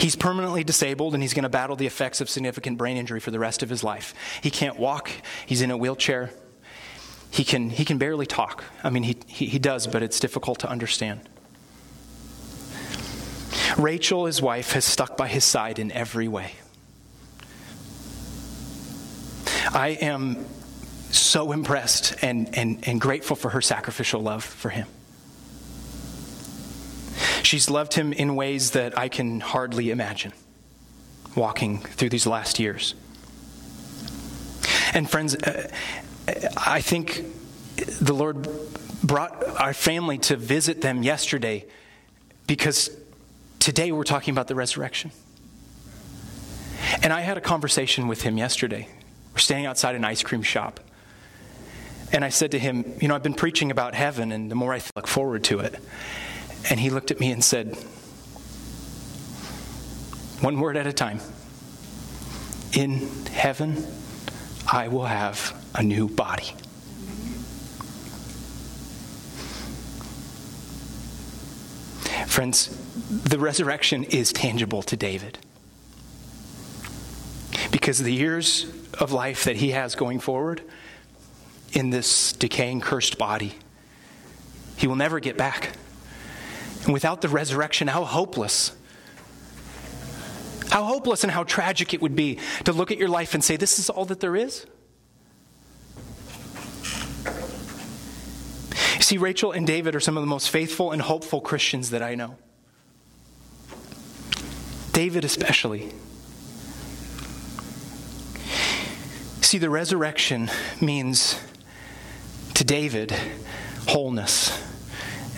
He's 0.00 0.16
permanently 0.16 0.64
disabled 0.64 1.12
and 1.12 1.22
he's 1.22 1.34
going 1.34 1.42
to 1.42 1.50
battle 1.50 1.76
the 1.76 1.86
effects 1.86 2.22
of 2.22 2.30
significant 2.30 2.78
brain 2.78 2.96
injury 2.96 3.20
for 3.20 3.30
the 3.30 3.38
rest 3.38 3.62
of 3.62 3.68
his 3.68 3.84
life. 3.84 4.14
He 4.42 4.50
can't 4.50 4.78
walk, 4.78 5.10
he's 5.44 5.60
in 5.60 5.70
a 5.70 5.76
wheelchair. 5.76 6.30
He 7.32 7.44
can, 7.44 7.70
he 7.70 7.84
can 7.84 7.98
barely 7.98 8.26
talk. 8.26 8.64
I 8.82 8.90
mean, 8.90 9.04
he, 9.04 9.16
he, 9.28 9.46
he 9.46 9.58
does, 9.60 9.86
but 9.86 10.02
it's 10.02 10.18
difficult 10.18 10.58
to 10.60 10.68
understand. 10.68 11.20
Rachel, 13.78 14.26
his 14.26 14.42
wife, 14.42 14.72
has 14.72 14.84
stuck 14.84 15.16
by 15.16 15.28
his 15.28 15.44
side 15.44 15.78
in 15.78 15.92
every 15.92 16.26
way. 16.26 16.54
I 19.72 19.90
am 20.00 20.44
so 21.12 21.52
impressed 21.52 22.16
and, 22.22 22.56
and, 22.56 22.86
and 22.88 23.00
grateful 23.00 23.36
for 23.36 23.50
her 23.50 23.60
sacrificial 23.60 24.20
love 24.20 24.42
for 24.42 24.70
him. 24.70 24.88
She's 27.50 27.68
loved 27.68 27.94
him 27.94 28.12
in 28.12 28.36
ways 28.36 28.70
that 28.70 28.96
I 28.96 29.08
can 29.08 29.40
hardly 29.40 29.90
imagine 29.90 30.32
walking 31.34 31.78
through 31.78 32.10
these 32.10 32.24
last 32.24 32.60
years. 32.60 32.94
And, 34.94 35.10
friends, 35.10 35.34
uh, 35.34 35.68
I 36.56 36.80
think 36.80 37.24
the 38.00 38.12
Lord 38.12 38.48
brought 39.02 39.42
our 39.60 39.74
family 39.74 40.16
to 40.18 40.36
visit 40.36 40.80
them 40.80 41.02
yesterday 41.02 41.66
because 42.46 42.88
today 43.58 43.90
we're 43.90 44.04
talking 44.04 44.30
about 44.30 44.46
the 44.46 44.54
resurrection. 44.54 45.10
And 47.02 47.12
I 47.12 47.22
had 47.22 47.36
a 47.36 47.40
conversation 47.40 48.06
with 48.06 48.22
him 48.22 48.38
yesterday. 48.38 48.88
We're 49.32 49.38
standing 49.38 49.66
outside 49.66 49.96
an 49.96 50.04
ice 50.04 50.22
cream 50.22 50.44
shop. 50.44 50.78
And 52.12 52.24
I 52.24 52.28
said 52.28 52.52
to 52.52 52.60
him, 52.60 52.84
You 53.00 53.08
know, 53.08 53.16
I've 53.16 53.24
been 53.24 53.34
preaching 53.34 53.72
about 53.72 53.96
heaven, 53.96 54.30
and 54.30 54.48
the 54.48 54.54
more 54.54 54.72
I 54.72 54.80
look 54.94 55.08
forward 55.08 55.42
to 55.44 55.58
it. 55.58 55.74
And 56.68 56.78
he 56.78 56.90
looked 56.90 57.10
at 57.10 57.20
me 57.20 57.32
and 57.32 57.42
said, 57.42 57.76
One 60.40 60.60
word 60.60 60.76
at 60.76 60.86
a 60.86 60.92
time. 60.92 61.20
In 62.72 63.08
heaven, 63.26 63.84
I 64.70 64.88
will 64.88 65.04
have 65.04 65.54
a 65.74 65.82
new 65.82 66.08
body. 66.08 66.54
Friends, 72.26 72.68
the 73.10 73.38
resurrection 73.38 74.04
is 74.04 74.32
tangible 74.32 74.82
to 74.82 74.96
David. 74.96 75.38
Because 77.72 77.98
the 77.98 78.12
years 78.12 78.66
of 78.98 79.12
life 79.12 79.44
that 79.44 79.56
he 79.56 79.70
has 79.70 79.94
going 79.94 80.20
forward 80.20 80.62
in 81.72 81.90
this 81.90 82.32
decaying, 82.32 82.80
cursed 82.80 83.18
body, 83.18 83.54
he 84.76 84.86
will 84.86 84.96
never 84.96 85.18
get 85.18 85.36
back. 85.36 85.70
And 86.84 86.92
without 86.92 87.20
the 87.20 87.28
resurrection, 87.28 87.88
how 87.88 88.04
hopeless. 88.04 88.72
How 90.70 90.84
hopeless 90.84 91.24
and 91.24 91.32
how 91.32 91.44
tragic 91.44 91.92
it 91.94 92.00
would 92.00 92.14
be 92.14 92.38
to 92.64 92.72
look 92.72 92.90
at 92.90 92.98
your 92.98 93.08
life 93.08 93.34
and 93.34 93.42
say, 93.42 93.56
This 93.56 93.78
is 93.78 93.90
all 93.90 94.04
that 94.06 94.20
there 94.20 94.36
is? 94.36 94.66
See, 99.00 99.18
Rachel 99.18 99.50
and 99.50 99.66
David 99.66 99.96
are 99.96 100.00
some 100.00 100.16
of 100.16 100.22
the 100.22 100.28
most 100.28 100.50
faithful 100.50 100.92
and 100.92 101.02
hopeful 101.02 101.40
Christians 101.40 101.90
that 101.90 102.02
I 102.02 102.14
know. 102.14 102.36
David, 104.92 105.24
especially. 105.24 105.90
See, 109.40 109.58
the 109.58 109.70
resurrection 109.70 110.48
means 110.80 111.40
to 112.54 112.62
David 112.62 113.12
wholeness 113.88 114.62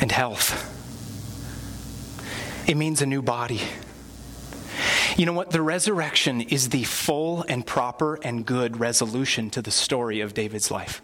and 0.00 0.12
health. 0.12 0.71
It 2.66 2.76
means 2.76 3.02
a 3.02 3.06
new 3.06 3.22
body. 3.22 3.60
You 5.16 5.26
know 5.26 5.32
what? 5.32 5.50
The 5.50 5.62
resurrection 5.62 6.40
is 6.40 6.70
the 6.70 6.84
full 6.84 7.44
and 7.48 7.66
proper 7.66 8.18
and 8.22 8.46
good 8.46 8.80
resolution 8.80 9.50
to 9.50 9.62
the 9.62 9.70
story 9.70 10.20
of 10.20 10.34
David's 10.34 10.70
life. 10.70 11.02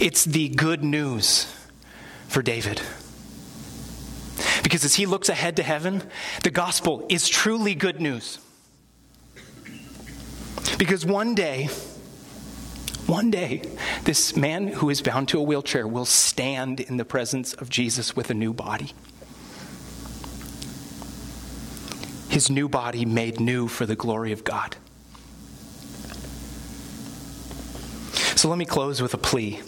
It's 0.00 0.24
the 0.24 0.48
good 0.48 0.84
news 0.84 1.52
for 2.28 2.42
David. 2.42 2.80
Because 4.62 4.84
as 4.84 4.94
he 4.94 5.06
looks 5.06 5.28
ahead 5.28 5.56
to 5.56 5.62
heaven, 5.62 6.02
the 6.42 6.50
gospel 6.50 7.06
is 7.08 7.28
truly 7.28 7.74
good 7.74 8.00
news. 8.00 8.38
Because 10.78 11.06
one 11.06 11.34
day, 11.34 11.68
one 13.06 13.30
day, 13.30 13.62
this 14.04 14.36
man 14.36 14.68
who 14.68 14.90
is 14.90 15.00
bound 15.00 15.28
to 15.28 15.38
a 15.38 15.42
wheelchair 15.42 15.86
will 15.86 16.04
stand 16.04 16.80
in 16.80 16.96
the 16.96 17.04
presence 17.04 17.54
of 17.54 17.70
Jesus 17.70 18.16
with 18.16 18.30
a 18.30 18.34
new 18.34 18.52
body. 18.52 18.92
His 22.28 22.50
new 22.50 22.68
body 22.68 23.04
made 23.04 23.38
new 23.38 23.68
for 23.68 23.86
the 23.86 23.96
glory 23.96 24.32
of 24.32 24.42
God. 24.44 24.76
So 28.34 28.48
let 28.48 28.58
me 28.58 28.66
close 28.66 29.00
with 29.00 29.14
a 29.14 29.18
plea. 29.18 29.60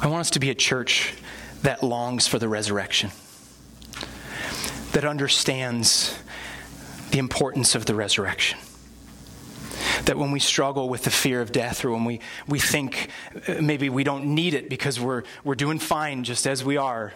I 0.00 0.08
want 0.08 0.20
us 0.20 0.30
to 0.30 0.40
be 0.40 0.50
a 0.50 0.54
church 0.54 1.14
that 1.62 1.82
longs 1.82 2.26
for 2.26 2.38
the 2.38 2.48
resurrection, 2.48 3.10
that 4.92 5.04
understands 5.04 6.18
the 7.12 7.18
importance 7.18 7.74
of 7.74 7.86
the 7.86 7.94
resurrection. 7.94 8.58
That 10.06 10.16
when 10.16 10.32
we 10.32 10.40
struggle 10.40 10.88
with 10.88 11.02
the 11.02 11.10
fear 11.10 11.40
of 11.40 11.52
death, 11.52 11.84
or 11.84 11.92
when 11.92 12.04
we, 12.04 12.20
we 12.48 12.58
think 12.58 13.08
uh, 13.46 13.60
maybe 13.60 13.88
we 13.88 14.02
don't 14.02 14.34
need 14.34 14.54
it 14.54 14.68
because 14.68 14.98
we're, 14.98 15.22
we're 15.44 15.54
doing 15.54 15.78
fine 15.78 16.24
just 16.24 16.46
as 16.46 16.64
we 16.64 16.76
are, 16.76 17.12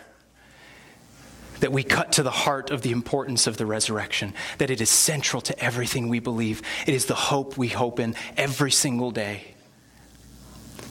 that 1.60 1.72
we 1.72 1.82
cut 1.82 2.12
to 2.12 2.22
the 2.22 2.30
heart 2.30 2.70
of 2.70 2.82
the 2.82 2.90
importance 2.90 3.46
of 3.46 3.56
the 3.56 3.66
resurrection, 3.66 4.34
that 4.58 4.70
it 4.70 4.80
is 4.80 4.90
central 4.90 5.40
to 5.42 5.58
everything 5.62 6.08
we 6.08 6.18
believe. 6.18 6.62
It 6.86 6.94
is 6.94 7.06
the 7.06 7.14
hope 7.14 7.56
we 7.56 7.68
hope 7.68 8.00
in 8.00 8.14
every 8.36 8.70
single 8.70 9.10
day. 9.10 9.54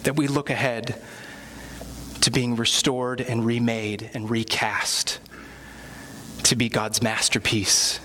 That 0.04 0.16
we 0.16 0.28
look 0.28 0.50
ahead 0.50 1.02
to 2.22 2.32
being 2.32 2.56
restored 2.56 3.22
and 3.22 3.46
remade 3.46 4.10
and 4.14 4.30
recast, 4.30 5.20
to 6.44 6.56
be 6.56 6.70
God's 6.70 7.02
masterpiece, 7.02 8.00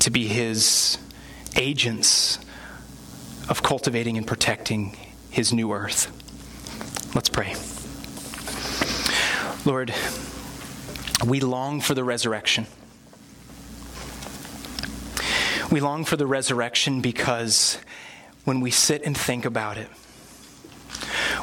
to 0.00 0.10
be 0.10 0.26
His 0.26 0.98
agents 1.56 2.38
of 3.48 3.62
cultivating 3.62 4.16
and 4.16 4.26
protecting 4.26 4.96
His 5.30 5.52
new 5.52 5.72
earth. 5.72 6.10
Let's 7.14 7.28
pray. 7.28 7.54
Lord, 9.64 9.94
we 11.24 11.40
long 11.40 11.80
for 11.80 11.94
the 11.94 12.04
resurrection. 12.04 12.66
We 15.70 15.80
long 15.80 16.04
for 16.04 16.16
the 16.16 16.26
resurrection 16.26 17.00
because 17.00 17.78
when 18.44 18.60
we 18.60 18.70
sit 18.70 19.02
and 19.04 19.16
think 19.16 19.44
about 19.44 19.78
it, 19.78 19.88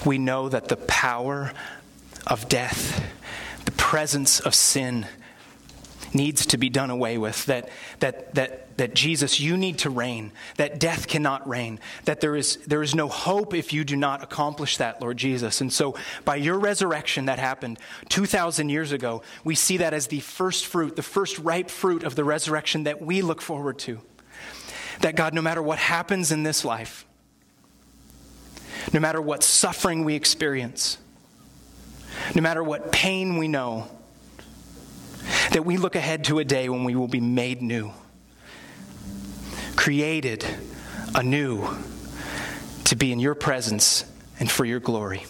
we 0.05 0.17
know 0.17 0.49
that 0.49 0.67
the 0.67 0.75
power 0.75 1.51
of 2.27 2.49
death, 2.49 3.03
the 3.65 3.71
presence 3.71 4.39
of 4.39 4.53
sin, 4.53 5.07
needs 6.13 6.45
to 6.47 6.57
be 6.57 6.69
done 6.69 6.89
away 6.89 7.17
with. 7.17 7.45
That, 7.45 7.69
that, 7.99 8.35
that, 8.35 8.77
that 8.77 8.93
Jesus, 8.93 9.39
you 9.39 9.57
need 9.57 9.79
to 9.79 9.89
reign. 9.89 10.31
That 10.57 10.79
death 10.79 11.07
cannot 11.07 11.47
reign. 11.47 11.79
That 12.05 12.21
there 12.21 12.35
is, 12.35 12.57
there 12.67 12.81
is 12.81 12.95
no 12.95 13.07
hope 13.07 13.53
if 13.53 13.73
you 13.73 13.83
do 13.83 13.95
not 13.95 14.23
accomplish 14.23 14.77
that, 14.77 15.01
Lord 15.01 15.17
Jesus. 15.17 15.61
And 15.61 15.71
so, 15.71 15.95
by 16.25 16.37
your 16.37 16.57
resurrection 16.57 17.25
that 17.25 17.39
happened 17.39 17.79
2,000 18.09 18.69
years 18.69 18.91
ago, 18.91 19.21
we 19.43 19.55
see 19.55 19.77
that 19.77 19.93
as 19.93 20.07
the 20.07 20.19
first 20.19 20.65
fruit, 20.65 20.95
the 20.95 21.03
first 21.03 21.37
ripe 21.39 21.69
fruit 21.69 22.03
of 22.03 22.15
the 22.15 22.23
resurrection 22.23 22.83
that 22.83 23.01
we 23.01 23.21
look 23.21 23.41
forward 23.41 23.79
to. 23.79 23.99
That 25.01 25.15
God, 25.15 25.33
no 25.33 25.41
matter 25.41 25.61
what 25.61 25.79
happens 25.79 26.31
in 26.31 26.43
this 26.43 26.65
life, 26.65 27.05
no 28.93 28.99
matter 28.99 29.21
what 29.21 29.43
suffering 29.43 30.03
we 30.03 30.15
experience, 30.15 30.97
no 32.35 32.41
matter 32.41 32.63
what 32.63 32.91
pain 32.91 33.37
we 33.37 33.47
know, 33.47 33.89
that 35.51 35.65
we 35.65 35.77
look 35.77 35.95
ahead 35.95 36.23
to 36.25 36.39
a 36.39 36.43
day 36.43 36.69
when 36.69 36.83
we 36.83 36.95
will 36.95 37.07
be 37.07 37.19
made 37.19 37.61
new, 37.61 37.91
created 39.75 40.45
anew 41.15 41.67
to 42.85 42.95
be 42.95 43.11
in 43.11 43.19
your 43.19 43.35
presence 43.35 44.05
and 44.39 44.49
for 44.49 44.65
your 44.65 44.79
glory. 44.79 45.25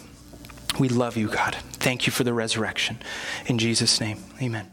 We 0.78 0.88
love 0.88 1.16
you, 1.16 1.28
God. 1.28 1.56
Thank 1.72 2.06
you 2.06 2.12
for 2.12 2.24
the 2.24 2.32
resurrection. 2.32 2.98
In 3.46 3.58
Jesus' 3.58 4.00
name, 4.00 4.18
amen. 4.40 4.70